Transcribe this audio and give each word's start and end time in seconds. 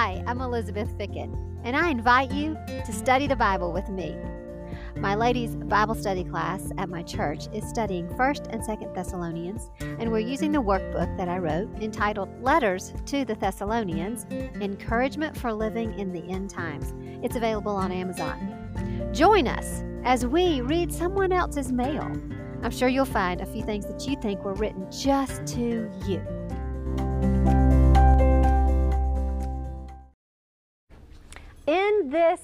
Hi, 0.00 0.22
I'm 0.28 0.40
Elizabeth 0.40 0.96
Fickett, 0.96 1.28
and 1.64 1.76
I 1.76 1.88
invite 1.88 2.30
you 2.30 2.56
to 2.86 2.92
study 2.92 3.26
the 3.26 3.34
Bible 3.34 3.72
with 3.72 3.88
me. 3.88 4.16
My 4.96 5.16
ladies' 5.16 5.56
Bible 5.56 5.96
study 5.96 6.22
class 6.22 6.70
at 6.78 6.88
my 6.88 7.02
church 7.02 7.48
is 7.52 7.68
studying 7.68 8.06
1st 8.10 8.46
and 8.52 8.62
2nd 8.62 8.94
Thessalonians, 8.94 9.70
and 9.80 10.12
we're 10.12 10.20
using 10.20 10.52
the 10.52 10.62
workbook 10.62 11.16
that 11.16 11.28
I 11.28 11.38
wrote 11.38 11.82
entitled 11.82 12.28
Letters 12.40 12.92
to 13.06 13.24
the 13.24 13.34
Thessalonians 13.34 14.24
Encouragement 14.60 15.36
for 15.36 15.52
Living 15.52 15.98
in 15.98 16.12
the 16.12 16.22
End 16.28 16.48
Times. 16.48 16.94
It's 17.24 17.34
available 17.34 17.74
on 17.74 17.90
Amazon. 17.90 19.10
Join 19.12 19.48
us 19.48 19.82
as 20.04 20.24
we 20.24 20.60
read 20.60 20.92
someone 20.92 21.32
else's 21.32 21.72
mail. 21.72 22.08
I'm 22.62 22.70
sure 22.70 22.88
you'll 22.88 23.04
find 23.04 23.40
a 23.40 23.46
few 23.46 23.64
things 23.64 23.84
that 23.86 24.06
you 24.06 24.14
think 24.22 24.44
were 24.44 24.54
written 24.54 24.86
just 24.92 25.44
to 25.56 25.90
you. 26.06 26.37
In 31.98 32.10
this 32.10 32.40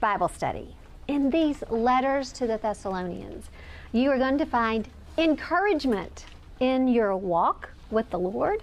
Bible 0.00 0.28
study, 0.28 0.74
in 1.06 1.30
these 1.30 1.62
letters 1.70 2.32
to 2.32 2.48
the 2.48 2.58
Thessalonians, 2.58 3.48
you 3.92 4.10
are 4.10 4.18
going 4.18 4.38
to 4.38 4.46
find 4.46 4.88
encouragement 5.16 6.24
in 6.58 6.88
your 6.88 7.16
walk 7.16 7.70
with 7.90 8.10
the 8.10 8.18
Lord. 8.18 8.60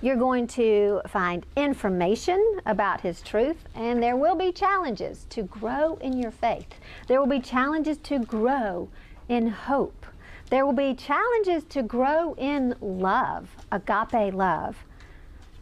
You're 0.00 0.16
going 0.16 0.46
to 0.48 1.00
find 1.08 1.44
information 1.56 2.60
about 2.64 3.00
His 3.00 3.22
truth, 3.22 3.56
and 3.74 4.00
there 4.00 4.16
will 4.16 4.36
be 4.36 4.52
challenges 4.52 5.26
to 5.30 5.42
grow 5.42 5.96
in 5.96 6.16
your 6.16 6.30
faith. 6.30 6.74
There 7.08 7.18
will 7.18 7.26
be 7.26 7.40
challenges 7.40 7.96
to 7.98 8.20
grow 8.20 8.88
in 9.28 9.48
hope. 9.48 10.06
There 10.48 10.64
will 10.64 10.74
be 10.74 10.94
challenges 10.94 11.64
to 11.70 11.82
grow 11.82 12.34
in 12.38 12.76
love, 12.80 13.48
agape 13.72 14.32
love. 14.32 14.76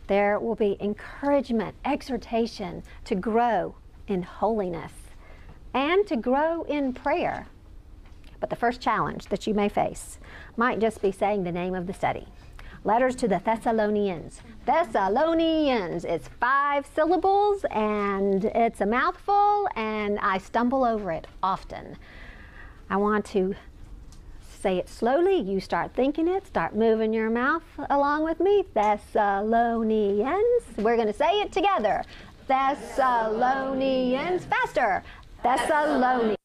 There 0.08 0.38
will 0.38 0.56
be 0.56 0.76
encouragement, 0.78 1.74
exhortation 1.84 2.82
to 3.04 3.14
grow 3.14 3.76
in 4.10 4.22
holiness 4.22 4.92
and 5.72 6.06
to 6.06 6.16
grow 6.16 6.62
in 6.64 6.92
prayer. 6.92 7.46
But 8.40 8.50
the 8.50 8.56
first 8.56 8.80
challenge 8.80 9.26
that 9.26 9.46
you 9.46 9.54
may 9.54 9.68
face 9.68 10.18
might 10.56 10.80
just 10.80 11.00
be 11.00 11.12
saying 11.12 11.44
the 11.44 11.52
name 11.52 11.74
of 11.74 11.86
the 11.86 11.94
study. 11.94 12.26
Letters 12.82 13.14
to 13.16 13.28
the 13.28 13.40
Thessalonians. 13.44 14.40
Thessalonians. 14.64 16.04
It's 16.04 16.28
five 16.40 16.86
syllables 16.94 17.64
and 17.70 18.46
it's 18.46 18.80
a 18.80 18.86
mouthful, 18.86 19.68
and 19.76 20.18
I 20.20 20.38
stumble 20.38 20.84
over 20.84 21.12
it 21.12 21.26
often. 21.42 21.96
I 22.88 22.96
want 22.96 23.26
to 23.26 23.54
say 24.60 24.78
it 24.78 24.88
slowly. 24.88 25.38
You 25.40 25.60
start 25.60 25.92
thinking 25.94 26.26
it, 26.28 26.46
start 26.46 26.74
moving 26.74 27.12
your 27.12 27.30
mouth 27.30 27.64
along 27.90 28.24
with 28.24 28.40
me. 28.40 28.64
Thessalonians. 28.74 30.64
We're 30.78 30.96
going 30.96 31.06
to 31.06 31.12
say 31.12 31.40
it 31.40 31.52
together. 31.52 32.02
Thessalonians. 32.50 34.44
Faster. 34.46 35.04
Thessalonians. 35.44 36.36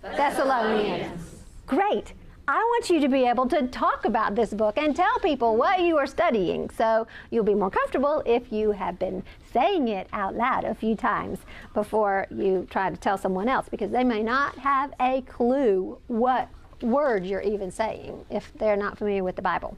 Thessalonians. 0.00 1.42
Great. 1.66 2.14
I 2.48 2.56
want 2.56 2.88
you 2.88 3.00
to 3.00 3.08
be 3.08 3.26
able 3.26 3.46
to 3.48 3.66
talk 3.66 4.06
about 4.06 4.34
this 4.34 4.54
book 4.54 4.78
and 4.78 4.96
tell 4.96 5.18
people 5.18 5.54
what 5.54 5.80
you 5.80 5.98
are 5.98 6.06
studying. 6.06 6.70
So 6.70 7.06
you'll 7.30 7.44
be 7.44 7.54
more 7.54 7.68
comfortable 7.68 8.22
if 8.24 8.50
you 8.50 8.70
have 8.72 8.98
been 8.98 9.22
saying 9.52 9.88
it 9.88 10.08
out 10.14 10.34
loud 10.34 10.64
a 10.64 10.74
few 10.74 10.96
times 10.96 11.40
before 11.74 12.26
you 12.30 12.66
try 12.70 12.88
to 12.88 12.96
tell 12.96 13.18
someone 13.18 13.50
else 13.50 13.68
because 13.68 13.90
they 13.90 14.04
may 14.04 14.22
not 14.22 14.56
have 14.56 14.94
a 14.98 15.20
clue 15.22 15.98
what 16.06 16.48
word 16.80 17.26
you're 17.26 17.42
even 17.42 17.70
saying 17.70 18.24
if 18.30 18.50
they're 18.54 18.78
not 18.78 18.96
familiar 18.96 19.22
with 19.22 19.36
the 19.36 19.42
Bible. 19.42 19.76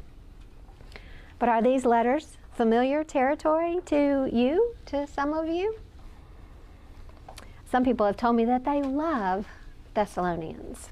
But 1.40 1.48
are 1.48 1.60
these 1.60 1.84
letters 1.84 2.37
familiar 2.58 3.04
territory 3.04 3.78
to 3.86 4.28
you, 4.32 4.74
to 4.84 5.06
some 5.06 5.32
of 5.32 5.46
you? 5.48 5.78
Some 7.70 7.84
people 7.84 8.04
have 8.04 8.16
told 8.16 8.34
me 8.34 8.44
that 8.46 8.64
they 8.64 8.82
love 8.82 9.46
Thessalonians. 9.94 10.88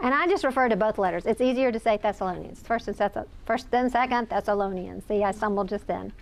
And 0.00 0.12
I 0.12 0.26
just 0.26 0.42
refer 0.42 0.68
to 0.68 0.74
both 0.74 0.98
letters. 0.98 1.24
It's 1.24 1.40
easier 1.40 1.70
to 1.70 1.78
say 1.78 1.98
Thessalonians. 1.98 2.62
First 2.62 2.88
and 2.88 2.96
second, 2.96 3.26
first 3.46 3.70
then 3.70 3.90
second 3.90 4.28
Thessalonians. 4.28 5.04
See, 5.06 5.22
I 5.22 5.30
stumbled 5.30 5.68
just 5.68 5.86
then. 5.86 6.12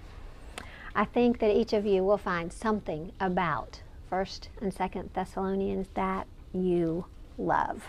I 0.94 1.06
think 1.06 1.38
that 1.38 1.56
each 1.56 1.72
of 1.72 1.86
you 1.86 2.04
will 2.04 2.18
find 2.18 2.52
something 2.52 3.12
about 3.18 3.80
First 4.10 4.50
and 4.60 4.74
Second 4.74 5.08
Thessalonians 5.14 5.88
that 5.94 6.26
you 6.52 7.06
love. 7.38 7.84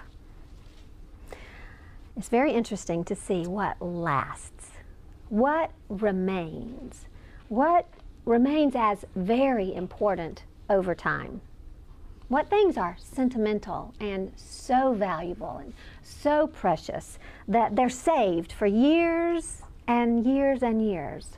It's 2.16 2.30
very 2.30 2.54
interesting 2.54 3.04
to 3.04 3.14
see 3.14 3.46
what 3.46 3.82
lasts, 3.82 4.70
what 5.34 5.72
remains, 5.90 7.08
what 7.50 7.88
remains 8.24 8.76
as 8.76 9.04
very 9.16 9.74
important 9.74 10.44
over 10.70 10.94
time. 10.94 11.42
What 12.28 12.52
things 12.52 12.78
are 12.78 12.96
sentimental 13.00 13.96
and 14.00 14.32
so 14.36 14.94
valuable 14.94 15.58
and 15.58 15.74
so 16.04 16.46
precious 16.46 17.18
that 17.48 17.76
they're 17.76 17.90
saved 17.90 18.52
for 18.52 18.68
years 18.68 19.64
and 19.88 20.24
years 20.24 20.62
and 20.62 20.88
years? 20.88 21.30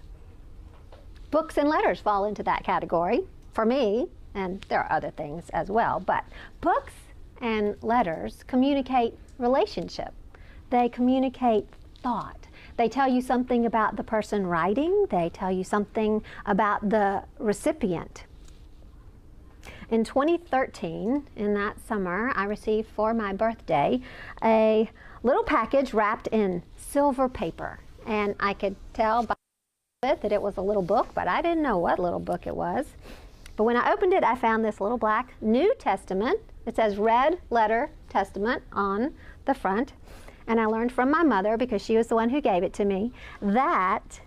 Books 1.31 1.57
and 1.57 1.69
letters 1.69 2.01
fall 2.01 2.25
into 2.25 2.43
that 2.43 2.65
category 2.65 3.21
for 3.53 3.63
me, 3.63 4.07
and 4.33 4.61
there 4.67 4.83
are 4.83 4.91
other 4.91 5.11
things 5.11 5.49
as 5.51 5.69
well, 5.69 6.01
but 6.01 6.25
books 6.59 6.93
and 7.39 7.81
letters 7.81 8.43
communicate 8.45 9.17
relationship. 9.37 10.13
They 10.69 10.89
communicate 10.89 11.69
thought. 12.03 12.44
They 12.77 12.89
tell 12.89 13.07
you 13.07 13.21
something 13.21 13.65
about 13.65 13.95
the 13.95 14.03
person 14.03 14.47
writing, 14.47 15.07
they 15.09 15.29
tell 15.29 15.51
you 15.51 15.63
something 15.63 16.23
about 16.45 16.89
the 16.89 17.23
recipient. 17.39 18.25
In 19.89 20.03
2013, 20.03 21.27
in 21.35 21.53
that 21.53 21.79
summer, 21.79 22.31
I 22.35 22.45
received 22.45 22.89
for 22.89 23.13
my 23.13 23.33
birthday 23.33 24.01
a 24.43 24.89
little 25.23 25.43
package 25.43 25.93
wrapped 25.93 26.27
in 26.27 26.63
silver 26.75 27.29
paper. 27.29 27.79
And 28.05 28.35
I 28.39 28.53
could 28.53 28.75
tell 28.93 29.23
by 29.23 29.35
it 30.03 30.21
that 30.21 30.31
it 30.31 30.41
was 30.41 30.57
a 30.57 30.61
little 30.61 30.81
book, 30.81 31.09
but 31.13 31.27
I 31.27 31.41
didn't 31.41 31.63
know 31.63 31.77
what 31.77 31.99
little 31.99 32.19
book 32.19 32.45
it 32.45 32.55
was. 32.55 32.87
But 33.55 33.63
when 33.63 33.77
I 33.77 33.91
opened 33.91 34.13
it, 34.13 34.23
I 34.23 34.35
found 34.35 34.65
this 34.65 34.81
little 34.81 34.97
black 34.97 35.33
New 35.39 35.73
Testament. 35.75 36.39
It 36.65 36.75
says 36.75 36.97
Red 36.97 37.39
Letter 37.49 37.91
Testament 38.09 38.63
on 38.73 39.13
the 39.45 39.53
front. 39.53 39.93
And 40.47 40.59
I 40.59 40.65
learned 40.65 40.91
from 40.91 41.09
my 41.09 41.23
mother, 41.23 41.57
because 41.57 41.81
she 41.81 41.97
was 41.97 42.07
the 42.07 42.15
one 42.15 42.29
who 42.29 42.41
gave 42.41 42.63
it 42.63 42.73
to 42.73 42.85
me, 42.85 43.11
that 43.41 44.21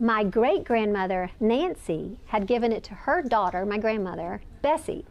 my 0.00 0.24
great 0.24 0.64
grandmother, 0.64 1.30
Nancy, 1.38 2.18
had 2.26 2.46
given 2.46 2.72
it 2.72 2.82
to 2.84 2.94
her 2.94 3.22
daughter, 3.22 3.64
my 3.64 3.78
grandmother, 3.78 4.42
Bessie. 4.62 5.04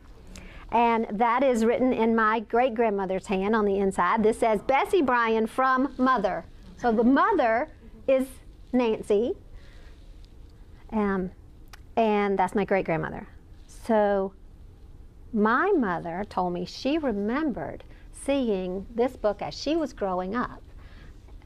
And 0.72 1.08
that 1.12 1.44
is 1.44 1.64
written 1.64 1.94
in 1.94 2.16
my 2.16 2.42
great 2.42 2.76
grandmother's 2.76 3.28
hand 3.28 3.56
on 3.56 3.66
the 3.66 3.78
inside. 3.78 4.24
This 4.24 4.40
says 4.40 4.62
Bessie 4.62 5.02
Bryan 5.02 5.48
from 5.48 5.94
Mother. 5.98 6.46
So 6.78 6.92
the 6.92 7.04
mother 7.04 7.70
is 8.08 8.28
Nancy, 8.74 9.34
um, 10.92 11.32
and 11.96 12.40
that's 12.40 12.56
my 12.56 12.66
great 12.66 12.86
grandmother. 12.86 13.28
So 13.68 14.34
my 15.34 15.72
mother 15.72 16.26
told 16.30 16.54
me 16.54 16.66
she 16.66 16.98
remembered 16.98 17.84
seeing 18.26 18.86
this 18.94 19.16
book 19.16 19.42
as 19.42 19.54
she 19.54 19.76
was 19.76 19.94
growing 19.94 20.36
up. 20.36 20.62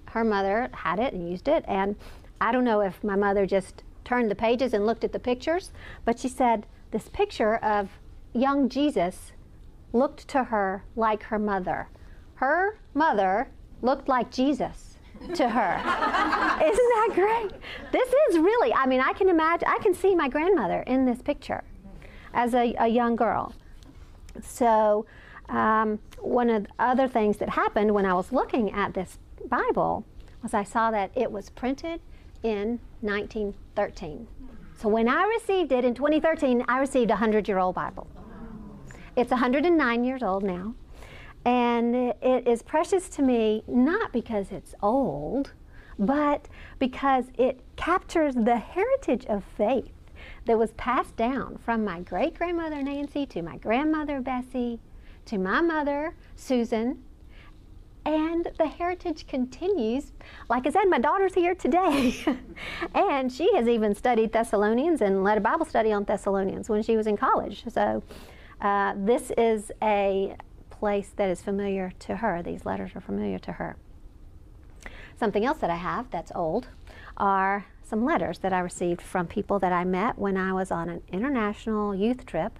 Her 0.07 0.23
mother 0.23 0.69
had 0.73 0.99
it 0.99 1.13
and 1.13 1.29
used 1.29 1.47
it, 1.47 1.65
and 1.67 1.95
I 2.39 2.51
don't 2.51 2.63
know 2.63 2.81
if 2.81 3.03
my 3.03 3.15
mother 3.15 3.45
just 3.45 3.83
turned 4.03 4.29
the 4.29 4.35
pages 4.35 4.73
and 4.73 4.85
looked 4.85 5.03
at 5.03 5.11
the 5.11 5.19
pictures, 5.19 5.71
but 6.03 6.19
she 6.19 6.29
said 6.29 6.65
this 6.91 7.09
picture 7.09 7.55
of 7.57 7.89
young 8.33 8.69
Jesus 8.69 9.31
looked 9.93 10.27
to 10.29 10.45
her 10.45 10.83
like 10.95 11.23
her 11.23 11.39
mother. 11.39 11.87
Her 12.35 12.77
mother 12.93 13.47
looked 13.81 14.07
like 14.07 14.31
Jesus 14.31 14.97
to 15.33 15.49
her. 15.49 15.75
Isn't 16.63 16.89
that 16.95 17.11
great? 17.13 17.51
This 17.91 18.13
is 18.29 18.37
really, 18.37 18.73
I 18.73 18.85
mean, 18.85 18.99
I 18.99 19.13
can 19.13 19.29
imagine, 19.29 19.67
I 19.67 19.79
can 19.81 19.93
see 19.93 20.15
my 20.15 20.29
grandmother 20.29 20.81
in 20.81 21.05
this 21.05 21.21
picture 21.21 21.63
as 22.33 22.53
a, 22.53 22.75
a 22.77 22.87
young 22.87 23.15
girl. 23.15 23.53
So, 24.41 25.05
um, 25.49 25.99
one 26.19 26.49
of 26.49 26.63
the 26.63 26.69
other 26.79 27.07
things 27.07 27.37
that 27.37 27.49
happened 27.49 27.93
when 27.93 28.05
I 28.05 28.13
was 28.13 28.31
looking 28.31 28.71
at 28.71 28.93
this 28.93 29.19
Bible 29.47 30.05
was 30.41 30.53
I 30.53 30.63
saw 30.63 30.91
that 30.91 31.11
it 31.15 31.31
was 31.31 31.49
printed 31.49 32.01
in 32.43 32.79
1913. 33.01 34.27
So 34.77 34.89
when 34.89 35.07
I 35.07 35.23
received 35.23 35.71
it 35.71 35.85
in 35.85 35.93
2013, 35.93 36.65
I 36.67 36.79
received 36.79 37.09
a 37.09 37.13
100 37.13 37.47
year 37.47 37.59
old 37.59 37.75
Bible. 37.75 38.07
It's 39.15 39.31
109 39.31 40.03
years 40.03 40.21
old 40.21 40.43
now. 40.43 40.75
And 41.45 41.95
it 41.95 42.47
is 42.47 42.63
precious 42.63 43.07
to 43.09 43.21
me 43.21 43.63
not 43.67 44.11
because 44.11 44.51
it's 44.51 44.73
old, 44.81 45.53
but 45.97 46.49
because 46.79 47.25
it 47.37 47.61
captures 47.75 48.35
the 48.35 48.57
heritage 48.57 49.25
of 49.27 49.43
faith 49.57 49.91
that 50.45 50.57
was 50.57 50.71
passed 50.73 51.15
down 51.15 51.57
from 51.63 51.85
my 51.85 52.01
great 52.01 52.37
grandmother 52.37 52.81
Nancy 52.81 53.25
to 53.27 53.41
my 53.41 53.57
grandmother 53.57 54.21
Bessie 54.21 54.79
to 55.25 55.37
my 55.37 55.61
mother, 55.61 56.15
Susan, 56.35 57.03
and 58.05 58.47
the 58.57 58.67
heritage 58.67 59.25
continues. 59.27 60.11
Like 60.49 60.67
I 60.67 60.69
said, 60.69 60.85
my 60.85 60.99
daughter's 60.99 61.33
here 61.33 61.55
today, 61.55 62.15
and 62.93 63.31
she 63.31 63.53
has 63.55 63.67
even 63.67 63.95
studied 63.95 64.31
Thessalonians 64.31 65.01
and 65.01 65.23
led 65.23 65.37
a 65.37 65.41
Bible 65.41 65.65
study 65.65 65.91
on 65.91 66.03
Thessalonians 66.03 66.69
when 66.69 66.83
she 66.83 66.95
was 66.95 67.07
in 67.07 67.17
college. 67.17 67.63
So 67.67 68.03
uh, 68.61 68.93
this 68.97 69.31
is 69.37 69.71
a 69.81 70.35
place 70.69 71.11
that 71.15 71.29
is 71.29 71.41
familiar 71.41 71.91
to 71.99 72.17
her. 72.17 72.43
These 72.43 72.65
letters 72.65 72.91
are 72.95 73.01
familiar 73.01 73.39
to 73.39 73.53
her. 73.53 73.75
Something 75.17 75.45
else 75.45 75.57
that 75.59 75.69
I 75.69 75.77
have 75.77 76.11
that's 76.11 76.31
old 76.35 76.67
are 77.17 77.65
some 77.81 78.03
letters 78.03 78.39
that 78.39 78.51
I 78.51 78.59
received 78.59 79.01
from 79.01 79.27
people 79.27 79.59
that 79.59 79.71
I 79.71 79.83
met 79.83 80.17
when 80.19 80.37
I 80.37 80.53
was 80.53 80.71
on 80.71 80.89
an 80.89 81.01
international 81.11 81.95
youth 81.95 82.25
trip 82.25 82.59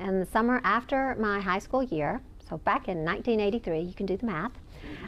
in 0.00 0.20
the 0.20 0.26
summer 0.26 0.60
after 0.64 1.14
my 1.18 1.40
high 1.40 1.58
school 1.58 1.82
year. 1.82 2.20
So 2.48 2.58
back 2.58 2.88
in 2.88 3.04
1983, 3.04 3.80
you 3.80 3.94
can 3.94 4.06
do 4.06 4.16
the 4.16 4.26
math. 4.26 4.52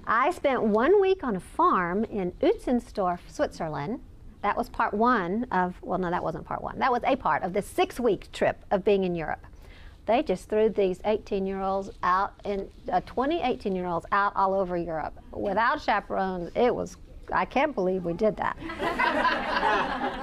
I 0.07 0.31
spent 0.31 0.63
one 0.63 1.01
week 1.01 1.25
on 1.25 1.35
a 1.35 1.41
farm 1.41 2.05
in 2.05 2.33
Utzenstorf, 2.41 3.19
Switzerland. 3.29 4.01
That 4.43 4.57
was 4.57 4.69
part 4.69 4.93
one 4.95 5.47
of, 5.51 5.77
well, 5.83 5.99
no, 5.99 6.11
that 6.11 6.23
wasn't 6.23 6.45
part 6.45 6.63
one. 6.63 6.79
That 6.79 6.93
was 6.93 7.03
a 7.05 7.17
part 7.17 7.43
of 7.43 7.53
the 7.53 7.63
six 7.63 7.99
week 7.99 8.31
trip 8.33 8.65
of 8.71 8.85
being 8.85 9.05
in 9.05 9.15
Europe. 9.15 9.47
They 10.07 10.23
just 10.23 10.49
threw 10.49 10.69
these 10.69 11.01
18 11.05 11.47
year 11.47 11.61
olds 11.61 11.91
out, 12.03 12.35
in 12.45 12.69
uh, 12.93 13.01
20 13.07 13.41
18 13.41 13.75
year 13.75 13.87
olds 13.87 14.07
out 14.11 14.33
all 14.35 14.53
over 14.55 14.77
Europe 14.77 15.15
without 15.31 15.81
chaperones. 15.81 16.51
It 16.57 16.75
was 16.75 16.97
I 17.33 17.45
can't 17.45 17.75
believe 17.75 18.05
we 18.05 18.13
did 18.13 18.37
that. 18.37 18.57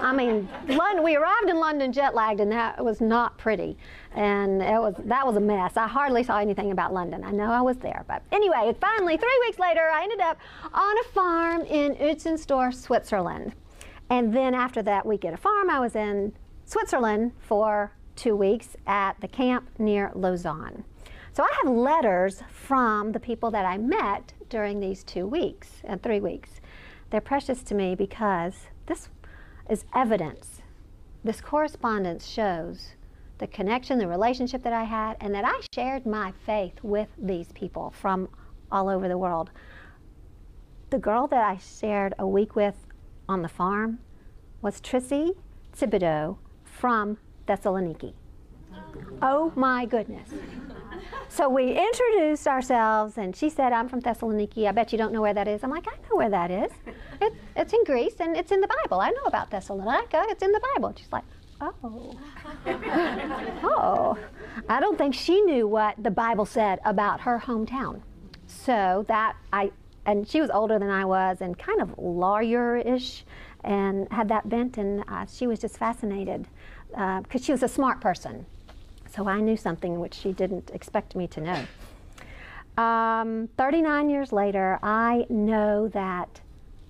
I 0.01 0.13
mean, 0.13 0.47
London, 0.67 1.03
we 1.03 1.15
arrived 1.15 1.49
in 1.49 1.59
London 1.59 1.91
jet 1.91 2.15
lagged, 2.15 2.39
and 2.39 2.51
that 2.51 2.83
was 2.83 3.01
not 3.01 3.37
pretty. 3.37 3.77
And 4.13 4.61
it 4.61 4.79
was 4.79 4.95
that 5.05 5.25
was 5.25 5.35
a 5.35 5.41
mess. 5.41 5.77
I 5.77 5.87
hardly 5.87 6.23
saw 6.23 6.39
anything 6.39 6.71
about 6.71 6.93
London. 6.93 7.23
I 7.23 7.31
know 7.31 7.51
I 7.51 7.61
was 7.61 7.77
there, 7.77 8.05
but 8.07 8.21
anyway, 8.31 8.75
finally, 8.79 9.17
three 9.17 9.39
weeks 9.45 9.59
later, 9.59 9.81
I 9.81 10.03
ended 10.03 10.21
up 10.21 10.37
on 10.73 10.97
a 10.97 11.03
farm 11.13 11.61
in 11.61 11.95
Utzenstorf, 11.95 12.73
Switzerland. 12.73 13.53
And 14.09 14.33
then 14.33 14.55
after 14.55 14.81
that 14.83 15.05
week 15.05 15.25
at 15.25 15.33
a 15.33 15.37
farm, 15.37 15.69
I 15.69 15.79
was 15.79 15.95
in 15.95 16.33
Switzerland 16.65 17.33
for 17.39 17.91
two 18.15 18.35
weeks 18.35 18.75
at 18.87 19.19
the 19.21 19.27
camp 19.27 19.69
near 19.77 20.11
Lausanne. 20.15 20.83
So 21.33 21.43
I 21.43 21.53
have 21.63 21.71
letters 21.71 22.43
from 22.49 23.11
the 23.11 23.19
people 23.19 23.51
that 23.51 23.65
I 23.65 23.77
met 23.77 24.33
during 24.49 24.79
these 24.79 25.03
two 25.03 25.27
weeks 25.27 25.81
and 25.83 26.01
three 26.01 26.19
weeks. 26.19 26.58
They're 27.09 27.21
precious 27.21 27.63
to 27.63 27.75
me 27.75 27.95
because 27.95 28.67
this 28.85 29.09
is 29.69 29.85
evidence. 29.95 30.61
This 31.23 31.41
correspondence 31.41 32.27
shows 32.27 32.95
the 33.39 33.47
connection, 33.47 33.97
the 33.97 34.07
relationship 34.07 34.63
that 34.63 34.73
I 34.73 34.83
had, 34.83 35.17
and 35.19 35.33
that 35.33 35.45
I 35.45 35.59
shared 35.73 36.05
my 36.05 36.33
faith 36.45 36.73
with 36.83 37.07
these 37.17 37.51
people 37.53 37.91
from 37.91 38.29
all 38.71 38.89
over 38.89 39.07
the 39.07 39.17
world. 39.17 39.49
The 40.89 40.99
girl 40.99 41.27
that 41.27 41.43
I 41.43 41.57
shared 41.57 42.13
a 42.19 42.27
week 42.27 42.55
with 42.55 42.75
on 43.27 43.41
the 43.41 43.49
farm 43.49 43.99
was 44.61 44.81
Trissy 44.81 45.35
Thibodeau 45.75 46.37
from 46.63 47.17
Thessaloniki. 47.47 48.13
Oh 49.21 49.51
my 49.55 49.85
goodness. 49.85 50.29
So 51.27 51.47
we 51.47 51.77
introduced 51.77 52.47
ourselves, 52.47 53.17
and 53.17 53.35
she 53.35 53.49
said, 53.49 53.71
I'm 53.71 53.87
from 53.87 54.01
Thessaloniki. 54.01 54.67
I 54.67 54.71
bet 54.71 54.91
you 54.91 54.97
don't 54.97 55.13
know 55.13 55.21
where 55.21 55.33
that 55.33 55.47
is. 55.47 55.63
I'm 55.63 55.69
like, 55.69 55.87
I 55.87 55.95
know 56.09 56.17
where 56.17 56.29
that 56.29 56.49
is. 56.49 56.71
It, 57.21 57.33
it's 57.55 57.71
in 57.71 57.83
Greece, 57.83 58.15
and 58.19 58.35
it's 58.35 58.51
in 58.51 58.61
the 58.61 58.67
Bible. 58.67 58.99
I 58.99 59.11
know 59.11 59.23
about 59.25 59.51
Thessalonica. 59.51 60.23
It's 60.29 60.41
in 60.41 60.51
the 60.51 60.61
Bible. 60.73 60.93
she's 60.97 61.11
like, 61.11 61.23
oh. 61.61 62.17
oh. 63.63 64.17
I 64.67 64.79
don't 64.79 64.97
think 64.97 65.13
she 65.13 65.39
knew 65.41 65.67
what 65.67 66.01
the 66.01 66.11
Bible 66.11 66.45
said 66.45 66.79
about 66.83 67.21
her 67.21 67.39
hometown. 67.39 68.01
So 68.47 69.05
that 69.07 69.35
I, 69.53 69.71
and 70.05 70.27
she 70.27 70.41
was 70.41 70.49
older 70.49 70.79
than 70.79 70.89
I 70.89 71.05
was 71.05 71.41
and 71.41 71.57
kind 71.57 71.81
of 71.81 71.93
lawyer-ish 71.97 73.23
and 73.63 74.11
had 74.11 74.29
that 74.29 74.49
bent, 74.49 74.77
and 74.77 75.03
uh, 75.07 75.25
she 75.25 75.45
was 75.45 75.59
just 75.59 75.77
fascinated 75.77 76.47
because 76.89 77.41
uh, 77.41 77.43
she 77.43 77.51
was 77.51 77.61
a 77.61 77.67
smart 77.67 78.01
person. 78.01 78.45
So 79.09 79.27
I 79.27 79.39
knew 79.39 79.57
something 79.57 79.99
which 79.99 80.13
she 80.13 80.31
didn't 80.33 80.71
expect 80.73 81.15
me 81.15 81.27
to 81.27 81.41
know. 81.41 82.83
Um, 82.83 83.49
39 83.57 84.09
years 84.09 84.31
later, 84.31 84.79
I 84.81 85.25
know 85.29 85.87
that 85.89 86.41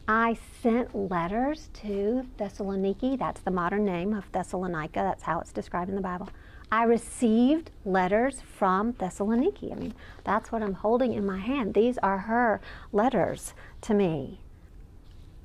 I 0.07 0.37
sent 0.61 0.95
letters 0.95 1.69
to 1.81 2.25
Thessaloniki. 2.37 3.17
That's 3.17 3.41
the 3.41 3.51
modern 3.51 3.85
name 3.85 4.13
of 4.13 4.31
Thessalonica. 4.31 4.99
That's 4.99 5.23
how 5.23 5.39
it's 5.39 5.51
described 5.51 5.89
in 5.89 5.95
the 5.95 6.01
Bible. 6.01 6.29
I 6.71 6.83
received 6.83 7.71
letters 7.85 8.41
from 8.41 8.93
Thessaloniki. 8.93 9.71
I 9.71 9.75
mean, 9.75 9.93
that's 10.23 10.51
what 10.51 10.61
I'm 10.61 10.73
holding 10.73 11.13
in 11.13 11.25
my 11.25 11.39
hand. 11.39 11.73
These 11.73 11.97
are 11.99 12.19
her 12.19 12.61
letters 12.91 13.53
to 13.81 13.93
me. 13.93 14.39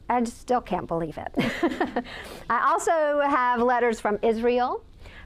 I 0.09 0.21
just 0.21 0.39
still 0.39 0.61
can't 0.61 0.87
believe 0.87 1.19
it. 1.19 1.33
I 2.51 2.71
also 2.71 3.21
have 3.21 3.63
letters 3.63 4.01
from 4.01 4.19
Israel, 4.23 4.85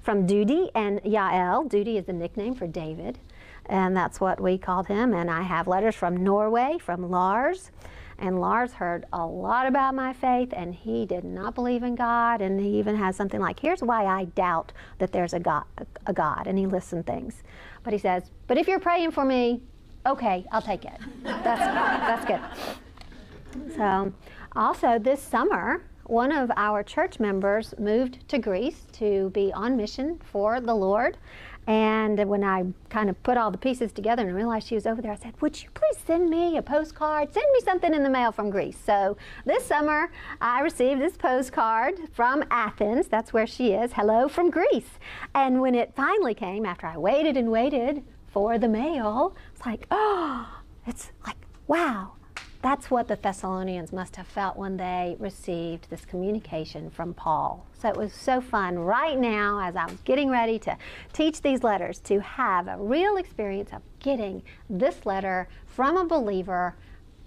from 0.08 0.26
Dudi 0.26 0.70
and 0.74 1.02
Yael. 1.02 1.68
Dudi 1.68 1.98
is 1.98 2.08
a 2.08 2.14
nickname 2.14 2.54
for 2.54 2.66
David, 2.66 3.18
and 3.66 3.94
that's 3.94 4.18
what 4.18 4.40
we 4.40 4.56
called 4.56 4.86
him. 4.86 5.12
And 5.12 5.30
I 5.30 5.42
have 5.42 5.68
letters 5.68 5.94
from 5.94 6.16
Norway, 6.16 6.78
from 6.80 7.10
Lars. 7.10 7.70
And 8.18 8.40
Lars 8.40 8.72
heard 8.72 9.04
a 9.12 9.26
lot 9.26 9.66
about 9.66 9.94
my 9.94 10.14
faith, 10.14 10.48
and 10.54 10.74
he 10.74 11.04
did 11.04 11.24
not 11.24 11.54
believe 11.54 11.82
in 11.82 11.94
God. 11.94 12.40
And 12.40 12.58
he 12.58 12.78
even 12.78 12.96
has 12.96 13.16
something 13.16 13.38
like, 13.38 13.60
"Here's 13.60 13.82
why 13.82 14.06
I 14.06 14.24
doubt 14.24 14.72
that 14.96 15.12
there's 15.12 15.34
a 15.34 15.40
God." 15.40 15.64
A 16.06 16.14
God, 16.14 16.46
and 16.46 16.56
he 16.56 16.64
listened 16.64 17.04
things. 17.04 17.42
But 17.82 17.92
he 17.92 17.98
says, 17.98 18.30
"But 18.46 18.56
if 18.56 18.66
you're 18.66 18.80
praying 18.80 19.10
for 19.10 19.26
me, 19.26 19.60
okay, 20.06 20.46
I'll 20.50 20.62
take 20.62 20.86
it. 20.86 20.98
That's 21.22 21.60
that's 21.60 22.24
good." 22.24 23.74
So, 23.76 24.14
also 24.56 24.98
this 24.98 25.20
summer, 25.20 25.82
one 26.08 26.32
of 26.32 26.50
our 26.56 26.82
church 26.82 27.20
members 27.20 27.74
moved 27.78 28.26
to 28.28 28.38
Greece 28.38 28.86
to 28.92 29.30
be 29.30 29.52
on 29.52 29.76
mission 29.76 30.18
for 30.32 30.60
the 30.60 30.74
Lord. 30.74 31.18
And 31.66 32.26
when 32.30 32.42
I 32.42 32.64
kind 32.88 33.10
of 33.10 33.22
put 33.22 33.36
all 33.36 33.50
the 33.50 33.58
pieces 33.58 33.92
together 33.92 34.26
and 34.26 34.34
realized 34.34 34.66
she 34.66 34.74
was 34.74 34.86
over 34.86 35.02
there, 35.02 35.12
I 35.12 35.16
said, 35.16 35.34
Would 35.42 35.62
you 35.62 35.68
please 35.74 35.98
send 36.06 36.30
me 36.30 36.56
a 36.56 36.62
postcard? 36.62 37.34
Send 37.34 37.44
me 37.52 37.60
something 37.60 37.92
in 37.92 38.02
the 38.02 38.08
mail 38.08 38.32
from 38.32 38.48
Greece. 38.48 38.78
So 38.86 39.18
this 39.44 39.66
summer, 39.66 40.10
I 40.40 40.62
received 40.62 41.02
this 41.02 41.18
postcard 41.18 41.96
from 42.14 42.42
Athens. 42.50 43.06
That's 43.08 43.34
where 43.34 43.46
she 43.46 43.72
is. 43.72 43.92
Hello 43.92 44.28
from 44.28 44.48
Greece. 44.48 44.98
And 45.34 45.60
when 45.60 45.74
it 45.74 45.92
finally 45.94 46.32
came, 46.32 46.64
after 46.64 46.86
I 46.86 46.96
waited 46.96 47.36
and 47.36 47.50
waited 47.50 48.02
for 48.28 48.58
the 48.58 48.68
mail, 48.68 49.36
it's 49.54 49.66
like, 49.66 49.86
Oh, 49.90 50.48
it's 50.86 51.12
like, 51.26 51.36
wow, 51.66 52.12
that's 52.60 52.90
what 52.90 53.06
the 53.06 53.16
Thessalonians 53.16 53.92
must 53.92 54.16
have 54.16 54.26
felt 54.26 54.56
when 54.56 54.76
they 54.76 55.16
received 55.20 55.88
this 55.90 56.04
communication 56.04 56.90
from 56.90 57.14
Paul. 57.14 57.64
So 57.80 57.88
it 57.88 57.96
was 57.96 58.12
so 58.12 58.40
fun 58.40 58.78
right 58.78 59.16
now 59.16 59.60
as 59.60 59.76
I 59.76 59.84
was 59.84 60.00
getting 60.04 60.28
ready 60.28 60.58
to 60.60 60.76
teach 61.12 61.40
these 61.40 61.62
letters 61.62 62.00
to 62.00 62.20
have 62.20 62.66
a 62.66 62.76
real 62.76 63.16
experience 63.16 63.70
of 63.72 63.82
getting 64.00 64.42
this 64.68 65.06
letter 65.06 65.48
from 65.66 65.96
a 65.96 66.04
believer 66.04 66.74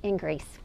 in 0.03 0.17
Greece. 0.17 0.59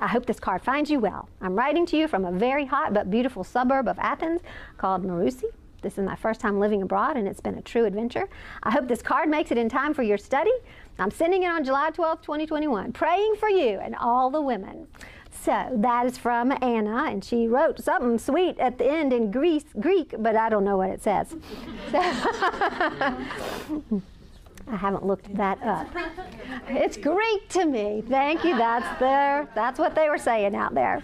I 0.00 0.08
hope 0.08 0.26
this 0.26 0.40
card 0.40 0.62
finds 0.62 0.90
you 0.90 0.98
well. 0.98 1.28
I'm 1.40 1.54
writing 1.54 1.86
to 1.86 1.96
you 1.96 2.08
from 2.08 2.24
a 2.24 2.32
very 2.32 2.64
hot 2.64 2.94
but 2.94 3.10
beautiful 3.10 3.44
suburb 3.44 3.86
of 3.86 3.98
Athens 3.98 4.40
called 4.78 5.04
Marousi. 5.04 5.44
This 5.82 5.98
is 5.98 6.04
my 6.04 6.16
first 6.16 6.40
time 6.40 6.58
living 6.58 6.80
abroad 6.80 7.18
and 7.18 7.28
it's 7.28 7.40
been 7.40 7.56
a 7.56 7.62
true 7.62 7.84
adventure. 7.84 8.28
I 8.62 8.70
hope 8.70 8.88
this 8.88 9.02
card 9.02 9.28
makes 9.28 9.50
it 9.50 9.58
in 9.58 9.68
time 9.68 9.92
for 9.92 10.02
your 10.02 10.16
study. 10.16 10.50
I'm 10.98 11.10
sending 11.10 11.42
it 11.42 11.48
on 11.48 11.64
July 11.64 11.90
12, 11.90 12.22
2021, 12.22 12.92
praying 12.92 13.34
for 13.36 13.48
you 13.48 13.80
and 13.80 13.96
all 13.96 14.30
the 14.30 14.40
women. 14.40 14.86
So 15.30 15.68
that 15.72 16.06
is 16.06 16.16
from 16.16 16.52
Anna, 16.62 17.04
and 17.10 17.22
she 17.22 17.48
wrote 17.48 17.82
something 17.82 18.18
sweet 18.18 18.58
at 18.58 18.78
the 18.78 18.90
end 18.90 19.12
in 19.12 19.30
Greece, 19.30 19.64
Greek, 19.78 20.14
but 20.18 20.36
I 20.36 20.48
don't 20.48 20.64
know 20.64 20.78
what 20.78 20.90
it 20.90 21.02
says. 21.02 21.34
I 24.66 24.76
haven't 24.76 25.04
looked 25.04 25.34
that 25.34 25.62
up. 25.62 25.86
It's 26.68 26.96
Greek 26.96 27.48
to 27.50 27.66
me. 27.66 28.02
Thank 28.08 28.44
you. 28.44 28.56
That's 28.56 28.98
their, 28.98 29.48
that's 29.54 29.78
what 29.78 29.94
they 29.94 30.08
were 30.08 30.16
saying 30.16 30.54
out 30.54 30.74
there. 30.74 31.02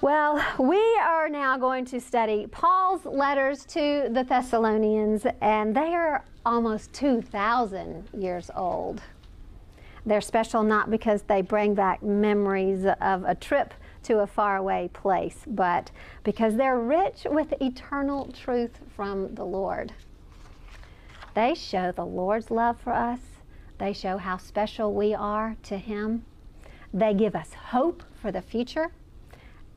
Well, 0.00 0.44
we 0.58 0.82
are 1.02 1.28
now 1.28 1.56
going 1.56 1.84
to 1.86 2.00
study 2.00 2.46
Paul's 2.48 3.04
letters 3.04 3.64
to 3.66 4.08
the 4.10 4.24
Thessalonians, 4.24 5.26
and 5.40 5.74
they 5.74 5.94
are 5.94 6.24
almost 6.44 6.92
2,000 6.92 8.08
years 8.12 8.50
old. 8.54 9.02
They're 10.06 10.20
special 10.20 10.62
not 10.62 10.90
because 10.90 11.22
they 11.22 11.40
bring 11.40 11.74
back 11.74 12.02
memories 12.02 12.84
of 13.00 13.24
a 13.24 13.34
trip 13.34 13.72
to 14.04 14.18
a 14.18 14.26
faraway 14.26 14.88
place, 14.92 15.44
but 15.46 15.90
because 16.22 16.56
they're 16.56 16.78
rich 16.78 17.26
with 17.28 17.54
eternal 17.60 18.30
truth 18.32 18.80
from 18.94 19.34
the 19.34 19.44
Lord. 19.44 19.92
They 21.34 21.54
show 21.54 21.90
the 21.90 22.04
Lord's 22.04 22.50
love 22.50 22.78
for 22.78 22.92
us, 22.92 23.20
they 23.78 23.92
show 23.92 24.18
how 24.18 24.36
special 24.36 24.92
we 24.94 25.14
are 25.14 25.56
to 25.64 25.78
Him, 25.78 26.24
they 26.92 27.14
give 27.14 27.34
us 27.34 27.54
hope 27.54 28.02
for 28.14 28.30
the 28.30 28.42
future. 28.42 28.92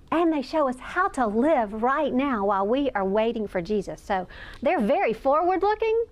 And 0.10 0.32
they 0.32 0.42
show 0.42 0.70
us 0.70 0.78
how 0.80 1.10
to 1.10 1.28
live 1.28 1.84
right 1.84 2.14
now 2.14 2.46
while 2.46 2.66
we 2.66 2.90
are 2.92 3.04
waiting 3.04 3.46
for 3.46 3.62
Jesus. 3.62 4.02
So 4.02 4.26
they're 4.62 4.80
very 4.80 5.12
forward 5.12 5.62
looking, 5.62 6.06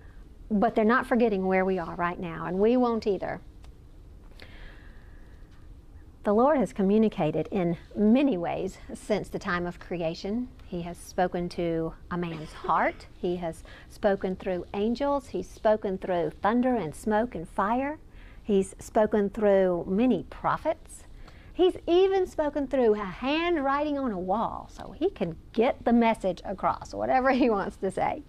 but 0.49 0.75
they're 0.75 0.85
not 0.85 1.07
forgetting 1.07 1.45
where 1.45 1.65
we 1.65 1.79
are 1.79 1.95
right 1.95 2.19
now, 2.19 2.45
and 2.45 2.59
we 2.59 2.77
won't 2.77 3.07
either. 3.07 3.41
The 6.23 6.33
Lord 6.33 6.57
has 6.57 6.73
communicated 6.73 7.47
in 7.51 7.77
many 7.95 8.35
ways 8.35 8.79
since 8.95 9.29
the 9.29 9.37
time 9.37 9.67
of 9.67 9.79
creation. 9.79 10.47
He 10.65 10.81
has 10.81 10.97
spoken 10.97 11.49
to 11.49 11.93
a 12.09 12.17
man's 12.17 12.51
heart. 12.51 13.05
He 13.15 13.35
has 13.35 13.63
spoken 13.89 14.35
through 14.35 14.65
angels. 14.73 15.27
He's 15.27 15.47
spoken 15.47 15.99
through 15.99 16.31
thunder 16.41 16.75
and 16.75 16.95
smoke 16.95 17.35
and 17.35 17.47
fire. 17.47 17.99
He's 18.41 18.75
spoken 18.79 19.29
through 19.29 19.85
many 19.87 20.23
prophets. 20.23 21.03
He's 21.53 21.77
even 21.87 22.25
spoken 22.25 22.67
through 22.67 22.95
a 22.95 23.05
handwriting 23.05 23.99
on 23.99 24.11
a 24.11 24.19
wall 24.19 24.67
so 24.73 24.95
he 24.97 25.11
can 25.11 25.37
get 25.53 25.85
the 25.85 25.93
message 25.93 26.41
across, 26.43 26.91
whatever 26.93 27.31
he 27.31 27.51
wants 27.51 27.77
to 27.77 27.91
say. 27.91 28.23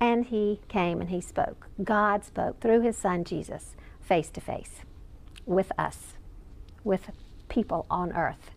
And 0.00 0.26
he 0.26 0.60
came 0.68 1.00
and 1.00 1.10
he 1.10 1.20
spoke. 1.20 1.68
God 1.84 2.24
spoke 2.24 2.60
through 2.60 2.80
his 2.80 2.96
son 2.96 3.24
Jesus 3.24 3.76
face 4.00 4.30
to 4.30 4.40
face 4.40 4.80
with 5.46 5.70
us 5.78 6.14
with 6.82 7.10
people 7.48 7.86
on 7.90 8.12
earth. 8.12 8.50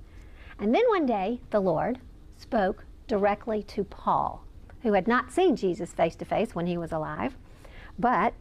And 0.59 0.73
then 0.73 0.83
one 0.87 1.05
day, 1.05 1.41
the 1.49 1.59
Lord 1.59 1.99
spoke 2.37 2.85
directly 3.07 3.63
to 3.63 3.83
Paul, 3.83 4.45
who 4.83 4.93
had 4.93 5.07
not 5.07 5.31
seen 5.31 5.55
Jesus 5.55 5.91
face 5.91 6.15
to 6.17 6.25
face 6.25 6.55
when 6.55 6.67
he 6.67 6.77
was 6.77 6.91
alive. 6.91 7.35
But 7.99 8.33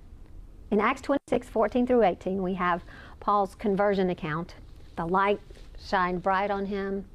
in 0.71 0.80
Acts 0.80 1.02
26, 1.02 1.49
14 1.49 1.87
through 1.87 2.04
18, 2.04 2.42
we 2.42 2.54
have 2.54 2.85
Paul's 3.21 3.54
conversion 3.54 4.11
account. 4.11 4.54
The 4.97 5.06
light 5.06 5.40
shined 5.78 6.23
bright 6.23 6.50
on 6.50 6.66
him, 6.66 7.06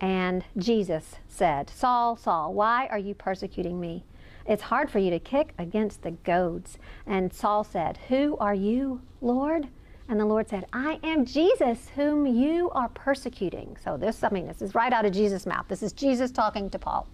and 0.00 0.44
Jesus 0.56 1.16
said, 1.28 1.70
Saul, 1.70 2.16
Saul, 2.16 2.52
why 2.54 2.86
are 2.86 2.98
you 2.98 3.14
persecuting 3.14 3.80
me? 3.80 4.04
It's 4.46 4.64
hard 4.64 4.90
for 4.90 4.98
you 4.98 5.10
to 5.10 5.18
kick 5.18 5.54
against 5.58 6.02
the 6.02 6.10
goads. 6.10 6.78
And 7.06 7.32
Saul 7.32 7.64
said, 7.64 7.98
Who 8.08 8.36
are 8.38 8.54
you, 8.54 9.02
Lord? 9.20 9.68
And 10.08 10.18
the 10.18 10.26
Lord 10.26 10.48
said, 10.48 10.66
I 10.72 10.98
am 11.02 11.24
Jesus 11.24 11.88
whom 11.94 12.26
you 12.26 12.70
are 12.70 12.88
persecuting. 12.88 13.76
So 13.82 13.96
this, 13.96 14.22
I 14.22 14.30
mean, 14.30 14.46
this 14.46 14.60
is 14.60 14.74
right 14.74 14.92
out 14.92 15.06
of 15.06 15.12
Jesus' 15.12 15.46
mouth. 15.46 15.66
This 15.68 15.82
is 15.82 15.92
Jesus 15.92 16.30
talking 16.30 16.68
to 16.70 16.78
Paul. 16.78 17.06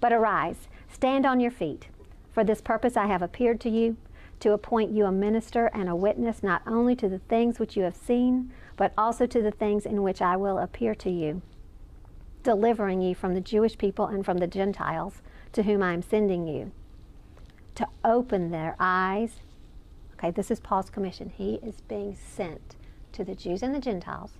But 0.00 0.12
arise, 0.12 0.68
stand 0.88 1.26
on 1.26 1.40
your 1.40 1.50
feet. 1.50 1.88
For 2.32 2.44
this 2.44 2.60
purpose 2.60 2.96
I 2.96 3.06
have 3.06 3.22
appeared 3.22 3.60
to 3.62 3.70
you, 3.70 3.96
to 4.40 4.52
appoint 4.52 4.92
you 4.92 5.06
a 5.06 5.12
minister 5.12 5.66
and 5.74 5.88
a 5.88 5.96
witness 5.96 6.42
not 6.42 6.62
only 6.66 6.94
to 6.94 7.08
the 7.08 7.18
things 7.18 7.58
which 7.58 7.76
you 7.76 7.82
have 7.82 7.96
seen, 7.96 8.52
but 8.76 8.92
also 8.96 9.26
to 9.26 9.42
the 9.42 9.50
things 9.50 9.84
in 9.84 10.02
which 10.02 10.22
I 10.22 10.36
will 10.36 10.58
appear 10.58 10.94
to 10.96 11.10
you, 11.10 11.42
delivering 12.44 13.00
you 13.00 13.16
from 13.16 13.34
the 13.34 13.40
Jewish 13.40 13.76
people 13.76 14.06
and 14.06 14.24
from 14.24 14.38
the 14.38 14.46
Gentiles 14.46 15.20
to 15.52 15.62
whom 15.62 15.82
I 15.82 15.92
am 15.92 16.02
sending 16.02 16.46
you, 16.46 16.72
to 17.74 17.86
open 18.04 18.50
their 18.50 18.76
eyes 18.78 19.40
Okay, 20.18 20.32
this 20.32 20.50
is 20.50 20.58
Paul's 20.58 20.90
commission. 20.90 21.30
He 21.36 21.60
is 21.62 21.80
being 21.82 22.16
sent 22.16 22.74
to 23.12 23.22
the 23.22 23.36
Jews 23.36 23.62
and 23.62 23.72
the 23.72 23.78
Gentiles 23.78 24.32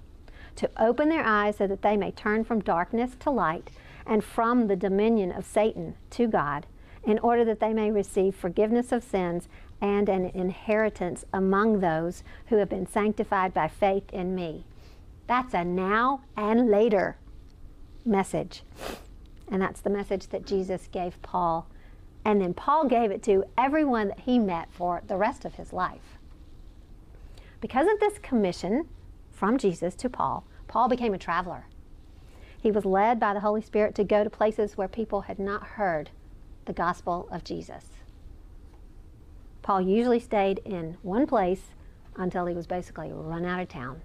to 0.57 0.69
open 0.77 1.09
their 1.09 1.25
eyes 1.25 1.59
so 1.59 1.69
that 1.69 1.83
they 1.83 1.97
may 1.97 2.11
turn 2.11 2.43
from 2.43 2.61
darkness 2.61 3.13
to 3.21 3.31
light 3.31 3.71
and 4.05 4.25
from 4.25 4.67
the 4.67 4.75
dominion 4.75 5.31
of 5.31 5.47
Satan 5.47 5.95
to 6.11 6.27
God, 6.27 6.67
in 7.05 7.21
order 7.21 7.45
that 7.45 7.61
they 7.61 7.73
may 7.73 7.93
receive 7.93 8.35
forgiveness 8.35 8.91
of 8.91 9.05
sins 9.05 9.49
and 9.81 10.09
an 10.09 10.33
inheritance 10.35 11.25
among 11.33 11.79
those 11.79 12.25
who 12.47 12.57
have 12.57 12.69
been 12.69 12.89
sanctified 12.89 13.55
by 13.55 13.69
faith 13.69 14.11
in 14.13 14.35
me. 14.35 14.65
That's 15.29 15.55
a 15.55 15.65
now 15.65 16.23
and 16.37 16.69
later 16.69 17.19
message. 18.05 18.65
And 19.51 19.63
that's 19.63 19.81
the 19.81 19.91
message 19.91 20.29
that 20.29 20.47
Jesus 20.47 20.89
gave 20.93 21.21
Paul 21.23 21.67
and 22.29 22.43
then 22.43 22.53
Paul 22.53 22.87
gave 22.87 23.11
it 23.11 23.23
to 23.23 23.45
everyone 23.57 24.09
that 24.09 24.21
he 24.21 24.39
met 24.39 24.69
for 24.71 25.03
the 25.07 25.17
rest 25.17 25.47
of 25.47 25.55
his 25.55 25.73
life. 25.73 26.19
Because 27.61 27.89
of 27.91 28.01
this 28.01 28.19
commission 28.19 28.87
from 29.31 29.57
Jesus 29.57 29.95
to 29.95 30.11
Paul, 30.11 30.45
Paul 30.67 30.89
became 30.89 31.15
a 31.15 31.19
traveler. 31.19 31.67
He 32.61 32.71
was 32.71 32.85
led 32.85 33.19
by 33.19 33.35
the 33.35 33.41
Holy 33.41 33.63
Spirit 33.63 33.95
to 33.95 34.05
go 34.05 34.25
to 34.25 34.31
places 34.31 34.77
where 34.77 34.89
people 34.89 35.23
had 35.23 35.39
not 35.39 35.63
heard 35.65 36.11
the 36.67 36.73
gospel 36.73 37.29
of 37.33 37.45
Jesus. 37.45 37.87
Paul 39.63 39.81
usually 39.81 40.21
stayed 40.21 40.61
in 40.67 40.99
one 41.03 41.27
place 41.27 41.71
until 42.17 42.47
he 42.47 42.55
was 42.55 42.67
basically 42.67 43.11
run 43.11 43.47
out 43.47 43.61
of 43.61 43.69
town. 43.69 44.03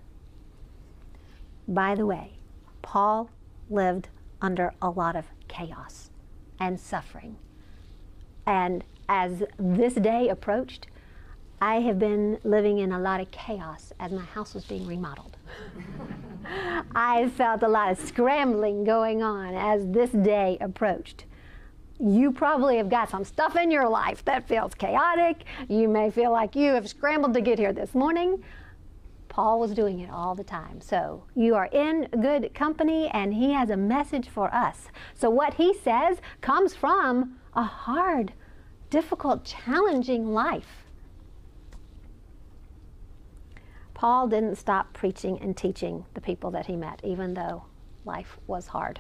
By 1.68 1.96
the 1.96 2.06
way, 2.06 2.38
Paul 2.82 3.30
lived 3.70 4.08
under 4.44 4.74
a 4.82 4.90
lot 4.92 5.16
of 5.16 5.26
chaos 5.48 6.12
and 6.60 6.80
suffering 6.80 7.38
and 8.46 8.84
as 9.08 9.44
this 9.58 9.94
day 9.94 10.30
approached, 10.30 10.88
I 11.62 11.76
have 11.82 11.98
been 11.98 12.40
living 12.44 12.80
in 12.80 12.92
a 12.92 13.00
lot 13.00 13.22
of 13.22 13.32
chaos 13.32 13.94
as 14.00 14.12
my 14.12 14.24
house 14.24 14.54
was 14.54 14.66
being 14.66 14.86
remodeled. 14.86 15.38
I 16.96 17.30
felt 17.30 17.64
a 17.64 17.70
lot 17.70 17.92
of 17.92 18.00
scrambling 18.00 18.84
going 18.84 19.24
on 19.24 19.54
as 19.56 19.88
this 19.88 20.10
day 20.10 20.58
approached. 20.60 21.26
You 22.00 22.32
probably 22.32 22.78
have 22.78 22.90
got 22.90 23.10
some 23.10 23.24
stuff 23.24 23.56
in 23.56 23.72
your 23.72 23.88
life 23.88 24.26
that 24.26 24.48
feels 24.48 24.74
chaotic. 24.74 25.46
You 25.70 25.88
may 25.88 26.10
feel 26.10 26.32
like 26.32 26.56
you 26.56 26.74
have 26.74 26.90
scrambled 26.90 27.34
to 27.36 27.42
get 27.42 27.60
here 27.60 27.72
this 27.72 27.94
morning. 27.94 28.44
Paul 29.34 29.60
was 29.60 29.74
doing 29.74 30.00
it 30.00 30.12
all 30.12 30.36
the 30.36 30.44
time. 30.44 30.80
So 30.80 31.24
you 31.34 31.56
are 31.56 31.66
in 31.72 32.08
good 32.22 32.54
company, 32.54 33.10
and 33.10 33.34
he 33.34 33.52
has 33.52 33.72
a 33.72 33.76
message 33.76 34.30
for 34.30 34.54
us. 34.54 34.90
So 35.16 35.32
what 35.32 35.56
he 35.56 35.74
says 35.74 36.20
comes 36.42 36.76
from 36.76 37.40
a 37.56 37.64
hard, 37.64 38.34
difficult, 38.92 39.44
challenging 39.44 40.34
life. 40.36 40.86
Paul 43.96 44.28
didn't 44.28 44.58
stop 44.58 44.94
preaching 44.94 45.40
and 45.40 45.58
teaching 45.58 46.06
the 46.14 46.22
people 46.22 46.52
that 46.52 46.68
he 46.68 46.76
met, 46.76 47.02
even 47.04 47.34
though 47.34 47.64
life 48.06 48.38
was 48.46 48.68
hard. 48.68 49.00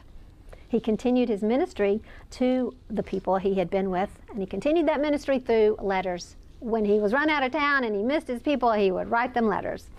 He 0.67 0.79
continued 0.79 1.29
his 1.29 1.43
ministry 1.43 2.01
to 2.31 2.73
the 2.89 3.03
people 3.03 3.37
he 3.37 3.53
had 3.53 3.69
been 3.69 3.91
with, 3.91 4.09
and 4.31 4.39
he 4.39 4.47
continued 4.47 4.87
that 4.87 4.99
ministry 4.99 5.37
through 5.37 5.77
letters. 5.79 6.37
When 6.59 6.85
he 6.85 6.99
was 6.99 7.13
run 7.13 7.29
out 7.29 7.43
of 7.43 7.51
town 7.51 7.83
and 7.83 7.95
he 7.95 8.01
missed 8.01 8.27
his 8.27 8.41
people, 8.41 8.71
he 8.71 8.89
would 8.89 9.11
write 9.11 9.35
them 9.35 9.45
letters. 9.45 9.89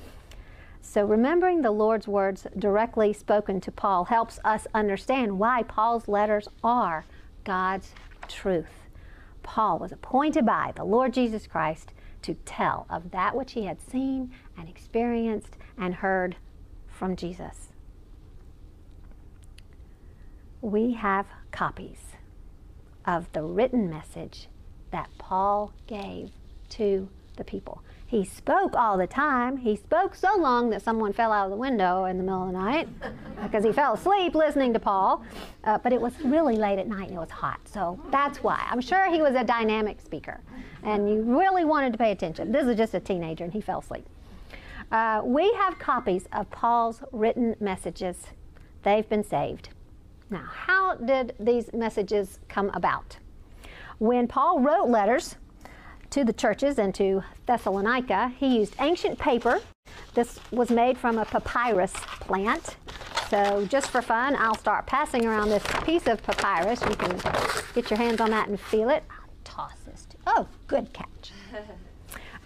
So, 0.86 1.04
remembering 1.04 1.62
the 1.62 1.72
Lord's 1.72 2.06
words 2.06 2.46
directly 2.56 3.12
spoken 3.14 3.60
to 3.62 3.72
Paul 3.72 4.04
helps 4.04 4.38
us 4.44 4.66
understand 4.74 5.38
why 5.38 5.62
Paul's 5.62 6.06
letters 6.06 6.46
are 6.62 7.06
God's 7.42 7.94
truth. 8.28 8.84
Paul 9.42 9.78
was 9.78 9.92
appointed 9.92 10.44
by 10.46 10.72
the 10.76 10.84
Lord 10.84 11.14
Jesus 11.14 11.46
Christ 11.46 11.94
to 12.22 12.34
tell 12.44 12.86
of 12.90 13.10
that 13.10 13.34
which 13.34 13.52
he 13.52 13.64
had 13.64 13.80
seen 13.80 14.30
and 14.56 14.68
experienced 14.68 15.56
and 15.76 15.96
heard 15.96 16.36
from 16.86 17.16
Jesus. 17.16 17.70
We 20.60 20.92
have 20.92 21.26
copies 21.50 22.12
of 23.06 23.32
the 23.32 23.42
written 23.42 23.90
message 23.90 24.48
that 24.92 25.08
Paul 25.18 25.72
gave 25.88 26.30
to 26.68 27.08
the 27.36 27.44
people. 27.44 27.82
He 28.14 28.24
spoke 28.24 28.76
all 28.76 28.96
the 28.96 29.08
time. 29.08 29.56
He 29.56 29.74
spoke 29.74 30.14
so 30.14 30.36
long 30.38 30.70
that 30.70 30.82
someone 30.82 31.12
fell 31.12 31.32
out 31.32 31.46
of 31.46 31.50
the 31.50 31.56
window 31.56 32.04
in 32.04 32.16
the 32.16 32.22
middle 32.22 32.46
of 32.46 32.52
the 32.52 32.56
night 32.56 32.88
because 33.42 33.64
he 33.64 33.72
fell 33.72 33.94
asleep 33.94 34.36
listening 34.36 34.72
to 34.74 34.78
Paul. 34.78 35.24
Uh, 35.64 35.78
but 35.78 35.92
it 35.92 36.00
was 36.00 36.12
really 36.20 36.54
late 36.54 36.78
at 36.78 36.86
night 36.86 37.08
and 37.08 37.16
it 37.16 37.20
was 37.20 37.30
hot. 37.30 37.58
So 37.66 37.98
that's 38.12 38.40
why. 38.40 38.64
I'm 38.70 38.80
sure 38.80 39.10
he 39.12 39.20
was 39.20 39.34
a 39.34 39.42
dynamic 39.42 40.00
speaker 40.00 40.40
and 40.84 41.10
you 41.10 41.22
really 41.22 41.64
wanted 41.64 41.90
to 41.90 41.98
pay 41.98 42.12
attention. 42.12 42.52
This 42.52 42.68
is 42.68 42.76
just 42.76 42.94
a 42.94 43.00
teenager 43.00 43.42
and 43.42 43.52
he 43.52 43.60
fell 43.60 43.80
asleep. 43.80 44.06
Uh, 44.92 45.22
we 45.24 45.52
have 45.54 45.80
copies 45.80 46.28
of 46.32 46.48
Paul's 46.52 47.02
written 47.10 47.56
messages. 47.58 48.28
They've 48.84 49.08
been 49.08 49.24
saved. 49.24 49.70
Now, 50.30 50.44
how 50.48 50.94
did 50.94 51.34
these 51.40 51.72
messages 51.72 52.38
come 52.48 52.70
about? 52.74 53.16
When 53.98 54.28
Paul 54.28 54.60
wrote 54.60 54.88
letters, 54.88 55.34
to 56.14 56.22
the 56.22 56.32
churches 56.32 56.78
and 56.78 56.94
to 56.94 57.24
Thessalonica, 57.46 58.32
he 58.38 58.58
used 58.58 58.76
ancient 58.78 59.18
paper. 59.18 59.60
This 60.14 60.38
was 60.52 60.70
made 60.70 60.96
from 60.96 61.18
a 61.18 61.24
papyrus 61.24 61.92
plant. 62.20 62.76
So 63.30 63.66
just 63.66 63.90
for 63.90 64.00
fun, 64.00 64.36
I'll 64.38 64.54
start 64.54 64.86
passing 64.86 65.26
around 65.26 65.48
this 65.48 65.64
piece 65.82 66.06
of 66.06 66.22
papyrus. 66.22 66.80
You 66.82 66.94
can 66.94 67.20
get 67.74 67.90
your 67.90 67.98
hands 67.98 68.20
on 68.20 68.30
that 68.30 68.46
and 68.46 68.60
feel 68.60 68.90
it. 68.90 69.02
I'll 69.10 69.28
toss 69.42 69.72
this. 69.84 70.06
To, 70.10 70.16
oh, 70.28 70.48
good 70.68 70.92
catch. 70.92 71.32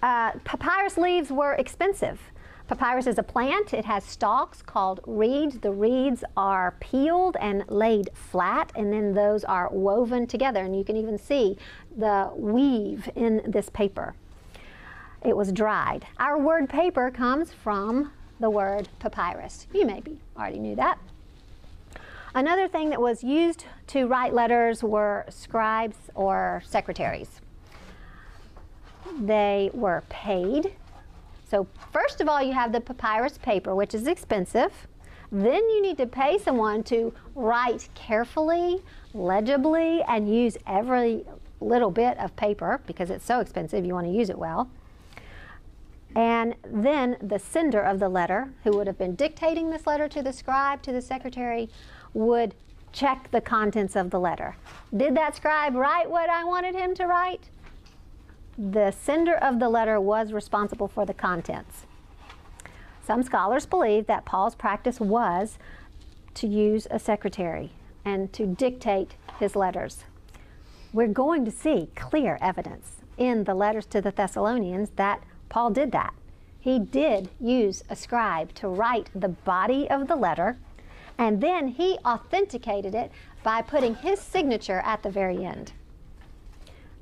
Uh, 0.00 0.30
papyrus 0.44 0.96
leaves 0.96 1.28
were 1.28 1.54
expensive. 1.54 2.20
Papyrus 2.68 3.06
is 3.06 3.16
a 3.16 3.22
plant. 3.22 3.72
It 3.72 3.86
has 3.86 4.04
stalks 4.04 4.60
called 4.60 5.00
reeds. 5.06 5.60
The 5.60 5.72
reeds 5.72 6.22
are 6.36 6.74
peeled 6.80 7.38
and 7.40 7.64
laid 7.68 8.10
flat, 8.12 8.70
and 8.74 8.92
then 8.92 9.14
those 9.14 9.42
are 9.42 9.70
woven 9.70 10.26
together. 10.26 10.60
And 10.60 10.76
you 10.76 10.84
can 10.84 10.94
even 10.94 11.16
see 11.16 11.56
the 11.96 12.30
weave 12.36 13.08
in 13.16 13.40
this 13.46 13.70
paper. 13.70 14.14
It 15.24 15.34
was 15.34 15.50
dried. 15.50 16.06
Our 16.18 16.38
word 16.38 16.68
paper 16.68 17.10
comes 17.10 17.52
from 17.54 18.12
the 18.38 18.50
word 18.50 18.90
papyrus. 18.98 19.66
You 19.72 19.86
maybe 19.86 20.18
already 20.36 20.58
knew 20.58 20.76
that. 20.76 20.98
Another 22.34 22.68
thing 22.68 22.90
that 22.90 23.00
was 23.00 23.24
used 23.24 23.64
to 23.88 24.06
write 24.06 24.34
letters 24.34 24.82
were 24.82 25.24
scribes 25.30 25.96
or 26.14 26.62
secretaries. 26.66 27.40
they 29.18 29.70
were 29.72 30.04
paid. 30.10 30.74
So, 31.48 31.66
first 31.92 32.20
of 32.20 32.28
all, 32.28 32.42
you 32.42 32.52
have 32.52 32.72
the 32.72 32.80
papyrus 32.80 33.38
paper, 33.38 33.74
which 33.74 33.94
is 33.94 34.06
expensive. 34.06 34.86
Then 35.32 35.68
you 35.70 35.82
need 35.82 35.96
to 35.98 36.06
pay 36.06 36.38
someone 36.38 36.82
to 36.84 37.12
write 37.34 37.88
carefully, 37.94 38.82
legibly, 39.14 40.02
and 40.02 40.32
use 40.32 40.56
every 40.66 41.24
little 41.60 41.90
bit 41.90 42.18
of 42.18 42.36
paper 42.36 42.80
because 42.86 43.10
it's 43.10 43.24
so 43.24 43.40
expensive, 43.40 43.84
you 43.84 43.94
want 43.94 44.06
to 44.06 44.12
use 44.12 44.30
it 44.30 44.38
well. 44.38 44.70
And 46.14 46.54
then 46.64 47.16
the 47.22 47.38
sender 47.38 47.80
of 47.80 47.98
the 47.98 48.08
letter, 48.08 48.52
who 48.64 48.76
would 48.76 48.86
have 48.86 48.98
been 48.98 49.14
dictating 49.14 49.70
this 49.70 49.86
letter 49.86 50.08
to 50.08 50.22
the 50.22 50.32
scribe, 50.32 50.82
to 50.82 50.92
the 50.92 51.02
secretary, 51.02 51.68
would 52.14 52.54
check 52.92 53.30
the 53.30 53.40
contents 53.40 53.96
of 53.96 54.10
the 54.10 54.18
letter. 54.18 54.56
Did 54.96 55.14
that 55.16 55.36
scribe 55.36 55.74
write 55.74 56.10
what 56.10 56.30
I 56.30 56.44
wanted 56.44 56.74
him 56.74 56.94
to 56.94 57.06
write? 57.06 57.50
The 58.60 58.90
sender 58.90 59.36
of 59.36 59.60
the 59.60 59.68
letter 59.68 60.00
was 60.00 60.32
responsible 60.32 60.88
for 60.88 61.06
the 61.06 61.14
contents. 61.14 61.86
Some 63.00 63.22
scholars 63.22 63.66
believe 63.66 64.08
that 64.08 64.24
Paul's 64.24 64.56
practice 64.56 64.98
was 64.98 65.58
to 66.34 66.48
use 66.48 66.88
a 66.90 66.98
secretary 66.98 67.70
and 68.04 68.32
to 68.32 68.46
dictate 68.46 69.14
his 69.38 69.54
letters. 69.54 70.06
We're 70.92 71.06
going 71.06 71.44
to 71.44 71.52
see 71.52 71.90
clear 71.94 72.36
evidence 72.40 72.96
in 73.16 73.44
the 73.44 73.54
letters 73.54 73.86
to 73.86 74.00
the 74.00 74.10
Thessalonians 74.10 74.90
that 74.96 75.22
Paul 75.48 75.70
did 75.70 75.92
that. 75.92 76.12
He 76.58 76.80
did 76.80 77.30
use 77.38 77.84
a 77.88 77.94
scribe 77.94 78.54
to 78.54 78.66
write 78.66 79.08
the 79.14 79.28
body 79.28 79.88
of 79.88 80.08
the 80.08 80.16
letter, 80.16 80.58
and 81.16 81.40
then 81.40 81.68
he 81.68 81.96
authenticated 82.04 82.96
it 82.96 83.12
by 83.44 83.62
putting 83.62 83.94
his 83.94 84.18
signature 84.18 84.80
at 84.80 85.04
the 85.04 85.10
very 85.10 85.44
end. 85.44 85.74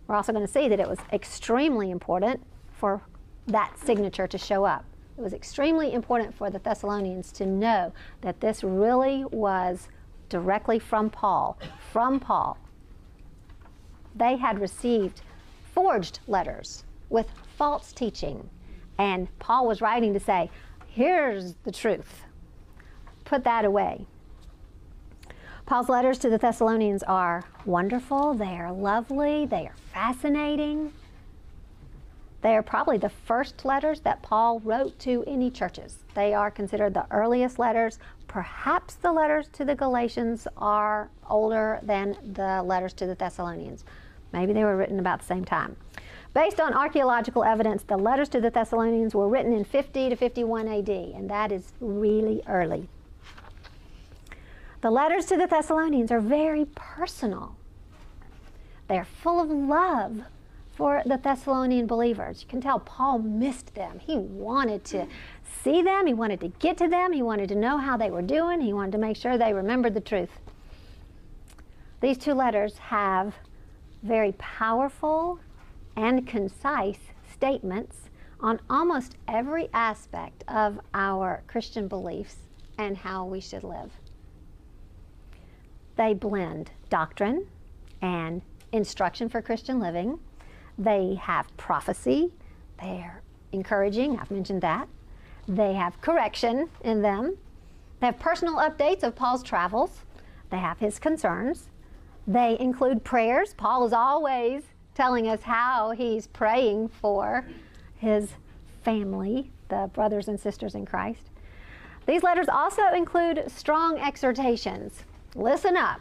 We're 0.06 0.14
also 0.14 0.32
going 0.32 0.46
to 0.46 0.52
see 0.52 0.68
that 0.68 0.80
it 0.80 0.88
was 0.88 0.98
extremely 1.12 1.90
important 1.90 2.42
for 2.72 3.02
that 3.46 3.78
signature 3.78 4.26
to 4.26 4.38
show 4.38 4.64
up. 4.64 4.84
It 5.18 5.22
was 5.22 5.32
extremely 5.32 5.92
important 5.92 6.34
for 6.34 6.50
the 6.50 6.58
Thessalonians 6.58 7.32
to 7.32 7.46
know 7.46 7.92
that 8.20 8.40
this 8.40 8.62
really 8.62 9.24
was 9.30 9.88
directly 10.28 10.78
from 10.78 11.10
Paul, 11.10 11.58
from 11.92 12.20
Paul. 12.20 12.58
They 14.14 14.36
had 14.36 14.60
received 14.60 15.22
forged 15.72 16.20
letters 16.26 16.84
with 17.08 17.28
false 17.56 17.92
teaching. 17.92 18.48
And 18.98 19.28
Paul 19.38 19.66
was 19.66 19.80
writing 19.80 20.12
to 20.14 20.20
say, 20.20 20.50
here's 20.86 21.54
the 21.64 21.72
truth. 21.72 22.24
Put 23.24 23.44
that 23.44 23.64
away. 23.64 24.06
Paul's 25.66 25.88
letters 25.88 26.18
to 26.18 26.30
the 26.30 26.38
Thessalonians 26.38 27.02
are 27.02 27.42
wonderful, 27.64 28.34
they 28.34 28.56
are 28.56 28.70
lovely, 28.70 29.46
they 29.46 29.66
are 29.66 29.74
fascinating. 29.92 30.92
They 32.40 32.54
are 32.54 32.62
probably 32.62 32.98
the 32.98 33.08
first 33.08 33.64
letters 33.64 33.98
that 34.02 34.22
Paul 34.22 34.60
wrote 34.60 34.96
to 35.00 35.24
any 35.26 35.50
churches. 35.50 35.98
They 36.14 36.34
are 36.34 36.52
considered 36.52 36.94
the 36.94 37.06
earliest 37.10 37.58
letters. 37.58 37.98
Perhaps 38.28 38.94
the 38.94 39.10
letters 39.10 39.48
to 39.54 39.64
the 39.64 39.74
Galatians 39.74 40.46
are 40.56 41.10
older 41.28 41.80
than 41.82 42.16
the 42.34 42.62
letters 42.62 42.92
to 42.92 43.06
the 43.06 43.16
Thessalonians. 43.16 43.84
Maybe 44.32 44.52
they 44.52 44.62
were 44.62 44.76
written 44.76 45.00
about 45.00 45.18
the 45.18 45.26
same 45.26 45.44
time. 45.44 45.74
Based 46.32 46.60
on 46.60 46.74
archaeological 46.74 47.42
evidence, 47.42 47.82
the 47.82 47.96
letters 47.96 48.28
to 48.28 48.40
the 48.40 48.50
Thessalonians 48.50 49.16
were 49.16 49.28
written 49.28 49.52
in 49.52 49.64
50 49.64 50.10
to 50.10 50.14
51 50.14 50.68
AD, 50.68 50.88
and 50.88 51.28
that 51.28 51.50
is 51.50 51.72
really 51.80 52.40
early. 52.46 52.88
The 54.86 54.92
letters 54.92 55.26
to 55.26 55.36
the 55.36 55.48
Thessalonians 55.48 56.12
are 56.12 56.20
very 56.20 56.64
personal. 56.76 57.56
They're 58.86 59.04
full 59.04 59.40
of 59.40 59.50
love 59.50 60.22
for 60.76 61.02
the 61.04 61.16
Thessalonian 61.16 61.88
believers. 61.88 62.40
You 62.40 62.46
can 62.46 62.60
tell 62.60 62.78
Paul 62.78 63.18
missed 63.18 63.74
them. 63.74 63.98
He 63.98 64.16
wanted 64.16 64.84
to 64.84 65.08
see 65.64 65.82
them, 65.82 66.06
he 66.06 66.14
wanted 66.14 66.38
to 66.38 66.48
get 66.60 66.76
to 66.76 66.86
them, 66.86 67.12
he 67.12 67.20
wanted 67.20 67.48
to 67.48 67.56
know 67.56 67.78
how 67.78 67.96
they 67.96 68.12
were 68.12 68.22
doing, 68.22 68.60
he 68.60 68.72
wanted 68.72 68.92
to 68.92 68.98
make 68.98 69.16
sure 69.16 69.36
they 69.36 69.52
remembered 69.52 69.92
the 69.94 70.00
truth. 70.00 70.38
These 72.00 72.18
two 72.18 72.34
letters 72.34 72.78
have 72.78 73.34
very 74.04 74.34
powerful 74.38 75.40
and 75.96 76.28
concise 76.28 77.10
statements 77.32 78.02
on 78.38 78.60
almost 78.70 79.16
every 79.26 79.68
aspect 79.72 80.44
of 80.46 80.78
our 80.94 81.42
Christian 81.48 81.88
beliefs 81.88 82.36
and 82.78 82.96
how 82.96 83.24
we 83.24 83.40
should 83.40 83.64
live. 83.64 83.90
They 85.96 86.14
blend 86.14 86.70
doctrine 86.90 87.46
and 88.02 88.42
instruction 88.72 89.28
for 89.28 89.42
Christian 89.42 89.80
living. 89.80 90.18
They 90.78 91.14
have 91.14 91.54
prophecy. 91.56 92.32
They're 92.80 93.22
encouraging, 93.52 94.18
I've 94.18 94.30
mentioned 94.30 94.62
that. 94.62 94.88
They 95.48 95.74
have 95.74 96.00
correction 96.00 96.68
in 96.82 97.02
them. 97.02 97.38
They 98.00 98.06
have 98.06 98.18
personal 98.18 98.56
updates 98.56 99.02
of 99.02 99.16
Paul's 99.16 99.42
travels. 99.42 100.02
They 100.50 100.58
have 100.58 100.78
his 100.78 100.98
concerns. 100.98 101.68
They 102.26 102.58
include 102.58 103.04
prayers. 103.04 103.54
Paul 103.54 103.86
is 103.86 103.92
always 103.92 104.64
telling 104.94 105.28
us 105.28 105.42
how 105.42 105.92
he's 105.92 106.26
praying 106.26 106.88
for 106.88 107.46
his 107.96 108.32
family, 108.82 109.50
the 109.68 109.90
brothers 109.94 110.28
and 110.28 110.38
sisters 110.38 110.74
in 110.74 110.84
Christ. 110.84 111.30
These 112.06 112.22
letters 112.22 112.48
also 112.48 112.82
include 112.94 113.50
strong 113.50 113.98
exhortations. 113.98 115.04
Listen 115.36 115.76
up. 115.76 116.00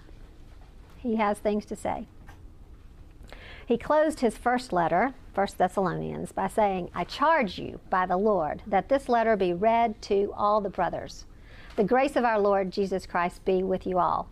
He 0.97 1.17
has 1.17 1.37
things 1.37 1.65
to 1.65 1.75
say. 1.75 2.07
He 3.67 3.77
closed 3.77 4.19
his 4.19 4.37
first 4.37 4.71
letter, 4.71 5.13
1 5.33 5.47
Thessalonians, 5.57 6.31
by 6.31 6.47
saying, 6.47 6.89
I 6.93 7.03
charge 7.03 7.59
you 7.59 7.79
by 7.89 8.05
the 8.05 8.17
Lord 8.17 8.63
that 8.65 8.89
this 8.89 9.09
letter 9.09 9.35
be 9.35 9.53
read 9.53 10.01
to 10.03 10.33
all 10.35 10.61
the 10.61 10.69
brothers. 10.69 11.25
The 11.75 11.83
grace 11.83 12.15
of 12.15 12.23
our 12.23 12.39
Lord 12.39 12.71
Jesus 12.71 13.05
Christ 13.05 13.43
be 13.45 13.61
with 13.61 13.85
you 13.85 13.99
all 13.99 14.29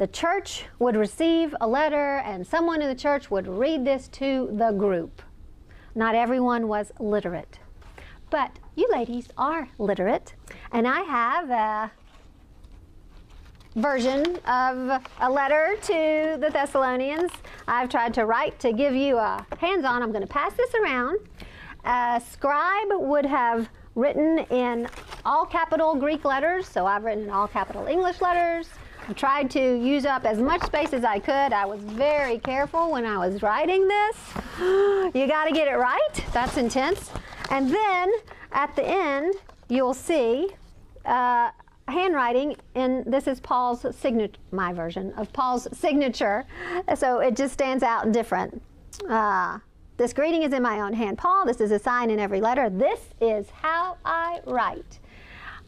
the 0.00 0.06
church 0.06 0.64
would 0.78 0.96
receive 0.96 1.54
a 1.60 1.68
letter 1.68 2.22
and 2.24 2.46
someone 2.46 2.80
in 2.80 2.88
the 2.88 2.94
church 2.94 3.30
would 3.30 3.46
read 3.46 3.84
this 3.84 4.08
to 4.08 4.48
the 4.50 4.70
group. 4.70 5.20
Not 5.94 6.14
everyone 6.14 6.68
was 6.68 6.90
literate. 6.98 7.58
But 8.30 8.58
you 8.74 8.88
ladies 8.90 9.28
are 9.36 9.68
literate, 9.76 10.32
and 10.72 10.88
I 10.88 11.02
have 11.02 11.50
a 11.50 11.92
version 13.76 14.36
of 14.46 15.02
a 15.20 15.30
letter 15.30 15.76
to 15.82 16.36
the 16.40 16.50
Thessalonians. 16.52 17.30
I've 17.68 17.88
tried 17.88 18.14
to 18.14 18.26
write 18.26 18.58
to 18.60 18.72
give 18.72 18.94
you 18.94 19.16
a 19.16 19.46
hands 19.58 19.84
on. 19.84 20.02
I'm 20.02 20.10
going 20.10 20.26
to 20.26 20.32
pass 20.32 20.52
this 20.54 20.74
around. 20.74 21.18
A 21.84 22.20
scribe 22.30 22.88
would 22.92 23.26
have 23.26 23.68
written 23.94 24.40
in 24.50 24.88
all 25.24 25.46
capital 25.46 25.94
Greek 25.94 26.24
letters, 26.24 26.66
so 26.66 26.86
I've 26.86 27.04
written 27.04 27.24
in 27.24 27.30
all 27.30 27.48
capital 27.48 27.86
English 27.86 28.20
letters. 28.20 28.68
I 29.08 29.12
tried 29.12 29.50
to 29.52 29.60
use 29.60 30.04
up 30.04 30.24
as 30.24 30.38
much 30.38 30.62
space 30.62 30.92
as 30.92 31.04
I 31.04 31.18
could. 31.18 31.52
I 31.52 31.64
was 31.66 31.80
very 31.80 32.38
careful 32.38 32.92
when 32.92 33.04
I 33.04 33.18
was 33.18 33.42
writing 33.42 33.88
this. 33.88 34.16
you 34.60 35.26
got 35.26 35.46
to 35.46 35.52
get 35.52 35.68
it 35.68 35.76
right. 35.76 36.24
That's 36.32 36.56
intense. 36.56 37.10
And 37.50 37.70
then 37.70 38.12
at 38.52 38.76
the 38.76 38.84
end, 38.84 39.34
you'll 39.68 39.94
see 39.94 40.50
uh, 41.04 41.50
handwriting, 41.90 42.56
and 42.74 43.04
this 43.04 43.26
is 43.26 43.40
Paul's 43.40 43.84
signature, 43.94 44.40
my 44.52 44.72
version 44.72 45.12
of 45.14 45.32
Paul's 45.32 45.66
signature. 45.76 46.44
So 46.94 47.20
it 47.20 47.36
just 47.36 47.52
stands 47.52 47.82
out 47.82 48.12
different. 48.12 48.62
Uh, 49.08 49.58
this 49.96 50.12
greeting 50.12 50.42
is 50.42 50.52
in 50.52 50.62
my 50.62 50.80
own 50.80 50.94
hand, 50.94 51.18
Paul. 51.18 51.44
This 51.44 51.60
is 51.60 51.70
a 51.72 51.78
sign 51.78 52.10
in 52.10 52.18
every 52.18 52.40
letter. 52.40 52.70
This 52.70 53.00
is 53.20 53.50
how 53.50 53.98
I 54.04 54.40
write. 54.46 54.98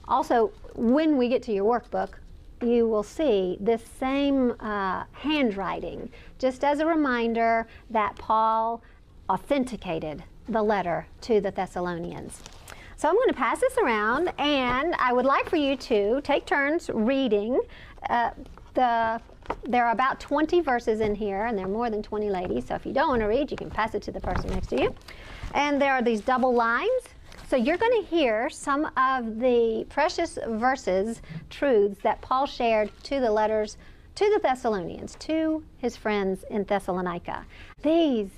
Also, 0.09 0.53
when 0.75 1.19
we 1.19 1.29
get 1.29 1.43
to 1.45 1.53
your 1.53 1.65
workbook, 1.65 2.15
you 2.63 2.87
will 2.87 3.03
see 3.03 3.59
this 3.61 3.83
same 3.99 4.55
uh, 4.61 5.05
handwriting, 5.13 6.11
just 6.39 6.65
as 6.65 6.81
a 6.81 6.87
reminder 6.87 7.67
that 7.91 8.17
Paul 8.17 8.83
authenticated 9.29 10.25
the 10.49 10.63
letter 10.63 11.07
to 11.23 11.41
the 11.41 11.51
Thessalonians. 11.51 12.43
So 13.03 13.09
I'm 13.09 13.17
going 13.17 13.31
to 13.31 13.35
pass 13.35 13.59
this 13.59 13.77
around, 13.79 14.33
and 14.39 14.95
I 14.95 15.13
would 15.13 15.25
like 15.25 15.51
for 15.51 15.57
you 15.57 15.75
to 15.75 16.21
take 16.21 16.47
turns 16.47 16.89
reading. 16.95 17.61
Uh, 18.09 18.31
the 18.75 19.21
there 19.65 19.85
are 19.85 19.91
about 19.91 20.21
20 20.21 20.61
verses 20.61 21.01
in 21.01 21.17
here, 21.17 21.47
and 21.47 21.59
there 21.59 21.67
are 21.67 21.69
more 21.69 21.91
than 21.91 22.01
20 22.01 22.31
ladies. 22.31 22.69
So 22.69 22.77
if 22.77 22.87
you 22.87 22.93
don't 22.93 23.09
want 23.09 23.23
to 23.23 23.27
read, 23.27 23.51
you 23.51 23.57
can 23.57 23.71
pass 23.71 23.97
it 23.97 24.03
to 24.03 24.13
the 24.13 24.21
person 24.21 24.51
next 24.51 24.69
to 24.69 24.81
you. 24.81 24.95
And 25.53 25.83
there 25.83 25.93
are 25.95 26.01
these 26.01 26.21
double 26.21 26.55
lines 26.55 27.03
so 27.49 27.57
you're 27.57 27.77
going 27.77 28.05
to 28.05 28.09
hear 28.09 28.49
some 28.49 28.89
of 28.97 29.41
the 29.41 29.85
precious 29.89 30.39
verses, 30.47 31.23
truths 31.51 31.99
that 32.05 32.21
Paul 32.21 32.47
shared 32.47 32.93
to 33.03 33.19
the 33.19 33.33
letters 33.33 33.79
to 34.15 34.31
the 34.31 34.39
Thessalonians, 34.41 35.17
to 35.17 35.65
his 35.77 35.97
friends 35.97 36.45
in 36.51 36.63
Thessalonica. 36.63 37.47
These 37.83 38.31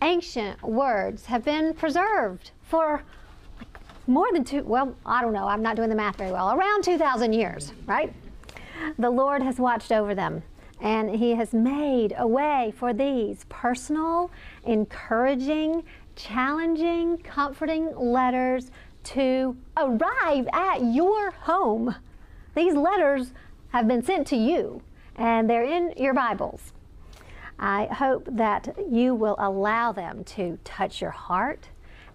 ancient 0.00 0.62
words 0.62 1.26
have 1.26 1.44
been 1.44 1.74
preserved 1.74 2.52
for 2.62 3.02
more 4.08 4.26
than 4.32 4.42
two, 4.42 4.64
well, 4.64 4.96
I 5.04 5.22
don't 5.22 5.32
know, 5.32 5.46
I'm 5.46 5.62
not 5.62 5.76
doing 5.76 5.90
the 5.90 5.94
math 5.94 6.16
very 6.16 6.32
well, 6.32 6.52
around 6.52 6.82
2,000 6.82 7.32
years, 7.32 7.72
right? 7.86 8.12
The 8.98 9.10
Lord 9.10 9.42
has 9.42 9.58
watched 9.58 9.92
over 9.92 10.14
them 10.14 10.42
and 10.80 11.10
He 11.14 11.34
has 11.34 11.52
made 11.52 12.14
a 12.16 12.26
way 12.26 12.72
for 12.76 12.92
these 12.92 13.44
personal, 13.48 14.30
encouraging, 14.64 15.84
challenging, 16.16 17.18
comforting 17.18 17.94
letters 17.96 18.70
to 19.04 19.56
arrive 19.76 20.48
at 20.52 20.82
your 20.82 21.30
home. 21.30 21.94
These 22.54 22.74
letters 22.74 23.32
have 23.68 23.86
been 23.86 24.02
sent 24.02 24.26
to 24.28 24.36
you 24.36 24.82
and 25.16 25.50
they're 25.50 25.64
in 25.64 25.92
your 25.96 26.14
Bibles. 26.14 26.72
I 27.58 27.86
hope 27.86 28.28
that 28.30 28.76
you 28.88 29.14
will 29.14 29.36
allow 29.38 29.92
them 29.92 30.22
to 30.24 30.58
touch 30.64 31.00
your 31.00 31.10
heart 31.10 31.68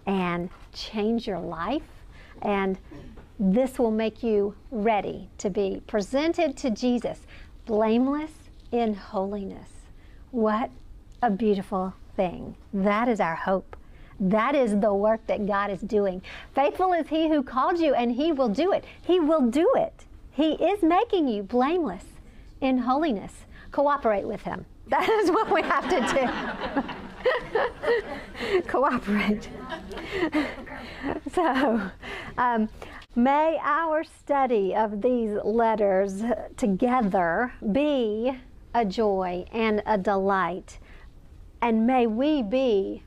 and 0.06 0.50
change 0.74 1.26
your 1.26 1.40
life. 1.40 1.82
And 2.42 2.78
this 3.38 3.78
will 3.78 3.90
make 3.90 4.22
you 4.22 4.54
ready 4.70 5.28
to 5.38 5.50
be 5.50 5.82
presented 5.86 6.56
to 6.58 6.70
Jesus, 6.70 7.20
blameless 7.66 8.32
in 8.70 8.94
holiness. 8.94 9.68
What 10.30 10.70
a 11.22 11.30
beautiful 11.30 11.94
thing. 12.16 12.56
That 12.72 13.08
is 13.08 13.20
our 13.20 13.34
hope. 13.34 13.76
That 14.20 14.54
is 14.54 14.78
the 14.78 14.94
work 14.94 15.26
that 15.26 15.46
God 15.46 15.70
is 15.70 15.80
doing. 15.80 16.22
Faithful 16.54 16.92
is 16.92 17.08
He 17.08 17.28
who 17.28 17.42
called 17.42 17.78
you, 17.78 17.94
and 17.94 18.12
He 18.12 18.30
will 18.30 18.48
do 18.48 18.72
it. 18.72 18.84
He 19.02 19.18
will 19.18 19.42
do 19.42 19.70
it. 19.74 20.04
He 20.30 20.52
is 20.52 20.82
making 20.82 21.28
you 21.28 21.42
blameless 21.42 22.04
in 22.60 22.78
holiness. 22.78 23.32
Cooperate 23.70 24.26
with 24.26 24.42
Him. 24.42 24.66
That 24.86 25.08
is 25.08 25.30
what 25.30 25.50
we 25.50 25.62
have 25.62 25.88
to 25.88 26.82
do. 26.82 26.82
Cooperate. 28.66 29.48
so, 31.32 31.90
um, 32.38 32.68
may 33.16 33.58
our 33.62 34.04
study 34.04 34.74
of 34.74 35.02
these 35.02 35.36
letters 35.44 36.22
together 36.56 37.52
be 37.72 38.38
a 38.74 38.84
joy 38.84 39.44
and 39.52 39.82
a 39.86 39.96
delight. 39.96 40.78
And 41.62 41.86
may 41.86 42.06
we 42.06 42.42
be 42.42 43.02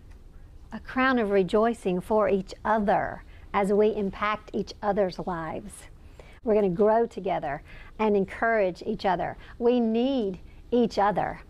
a 0.71 0.79
crown 0.79 1.19
of 1.19 1.29
rejoicing 1.29 2.01
for 2.01 2.29
each 2.29 2.53
other 2.65 3.23
as 3.53 3.73
we 3.73 3.95
impact 3.95 4.49
each 4.53 4.73
other's 4.81 5.19
lives. 5.19 5.73
We're 6.43 6.53
going 6.53 6.69
to 6.69 6.75
grow 6.75 7.05
together 7.05 7.61
and 7.99 8.15
encourage 8.15 8.81
each 8.85 9.05
other. 9.05 9.37
We 9.59 9.79
need 9.79 10.39
each 10.71 10.97
other. 10.97 11.41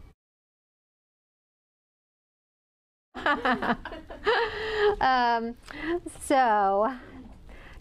um, 5.01 5.55
so, 6.21 6.93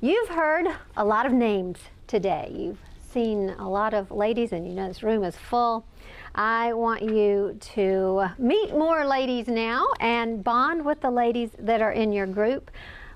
you've 0.00 0.28
heard 0.28 0.66
a 0.96 1.04
lot 1.04 1.26
of 1.26 1.32
names 1.32 1.78
today. 2.06 2.52
You've 2.52 2.80
seen 3.12 3.50
a 3.50 3.68
lot 3.68 3.94
of 3.94 4.11
ladies, 4.11 4.52
and 4.52 4.66
you 4.66 4.74
know 4.74 4.88
this 4.88 5.02
room 5.02 5.22
is 5.22 5.37
full. 5.37 5.87
I 6.35 6.72
want 6.72 7.02
you 7.02 7.56
to 7.74 8.30
meet 8.38 8.72
more 8.72 9.06
ladies 9.06 9.46
now 9.46 9.87
and 10.00 10.42
bond 10.42 10.85
with 10.85 11.00
the 11.00 11.11
ladies 11.11 11.50
that 11.59 11.80
are 11.80 11.92
in 11.92 12.12
your 12.12 12.26
group 12.26 12.70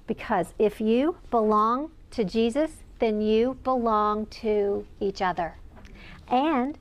because 0.07 0.55
if 0.59 0.81
you 0.81 1.17
belong 1.31 1.91
to 2.13 2.25
Jesus, 2.25 2.71
then 2.99 3.21
you 3.21 3.59
belong 3.63 4.27
to 4.27 4.87
each 5.01 5.21
other. 5.21 5.57
And 6.29 6.79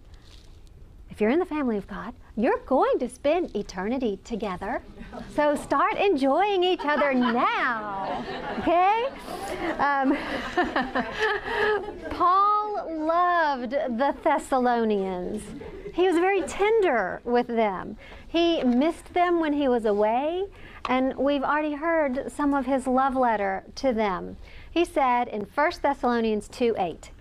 if 1.10 1.20
you're 1.20 1.30
in 1.30 1.40
the 1.40 1.46
family 1.46 1.78
of 1.78 1.88
God, 1.88 2.14
you're 2.40 2.62
going 2.66 2.98
to 2.98 3.10
spend 3.10 3.54
eternity 3.54 4.18
together. 4.24 4.82
So 5.36 5.56
start 5.56 5.98
enjoying 5.98 6.64
each 6.64 6.80
other 6.86 7.14
now. 7.14 8.24
Okay? 8.60 9.08
Um, 9.78 10.18
Paul 12.12 13.06
loved 13.06 13.72
the 13.72 14.16
Thessalonians. 14.24 15.44
He 15.94 16.08
was 16.08 16.16
very 16.16 16.42
tender 16.44 17.20
with 17.26 17.48
them. 17.48 17.98
He 18.26 18.64
missed 18.64 19.14
them 19.14 19.42
when 19.42 19.52
he 19.52 19.68
was 19.68 19.84
away, 19.84 20.46
and 20.86 21.18
we've 21.18 21.44
already 21.44 21.74
heard 21.74 22.32
some 22.32 22.54
of 22.54 22.66
his 22.66 22.88
love 22.88 23.18
letter 23.18 23.66
to 23.76 23.92
them. 23.92 24.38
He 24.72 24.86
said 24.86 25.28
in 25.28 25.42
1 25.42 25.72
Thessalonians 25.82 26.48
2 26.48 26.76
8, 26.78 27.12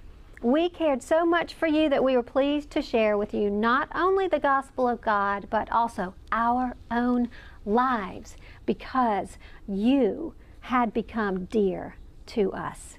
we 0.42 0.68
cared 0.68 1.02
so 1.02 1.24
much 1.24 1.54
for 1.54 1.66
you 1.66 1.88
that 1.88 2.04
we 2.04 2.16
were 2.16 2.22
pleased 2.22 2.70
to 2.70 2.82
share 2.82 3.18
with 3.18 3.34
you 3.34 3.50
not 3.50 3.88
only 3.94 4.28
the 4.28 4.38
gospel 4.38 4.88
of 4.88 5.00
God, 5.00 5.48
but 5.50 5.70
also 5.72 6.14
our 6.30 6.76
own 6.90 7.28
lives 7.66 8.36
because 8.64 9.38
you 9.66 10.34
had 10.60 10.92
become 10.92 11.46
dear 11.46 11.96
to 12.26 12.52
us. 12.52 12.98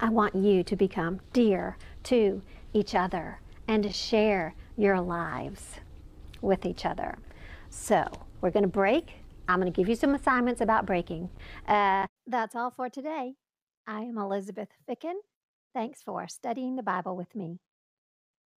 I 0.00 0.08
want 0.08 0.34
you 0.34 0.64
to 0.64 0.74
become 0.74 1.20
dear 1.32 1.76
to 2.04 2.42
each 2.72 2.94
other 2.94 3.40
and 3.68 3.82
to 3.84 3.92
share 3.92 4.54
your 4.76 5.00
lives 5.00 5.76
with 6.40 6.66
each 6.66 6.84
other. 6.84 7.18
So, 7.70 8.04
we're 8.40 8.50
going 8.50 8.64
to 8.64 8.68
break. 8.68 9.12
I'm 9.48 9.60
going 9.60 9.72
to 9.72 9.76
give 9.76 9.88
you 9.88 9.94
some 9.94 10.14
assignments 10.14 10.60
about 10.60 10.86
breaking. 10.86 11.30
Uh, 11.68 12.06
that's 12.26 12.56
all 12.56 12.70
for 12.70 12.88
today. 12.88 13.34
I 13.86 14.00
am 14.00 14.18
Elizabeth 14.18 14.68
Ficken. 14.88 15.14
Thanks 15.74 16.02
for 16.02 16.26
studying 16.28 16.76
the 16.76 16.82
Bible 16.82 17.14
with 17.14 17.34
me. 17.34 17.60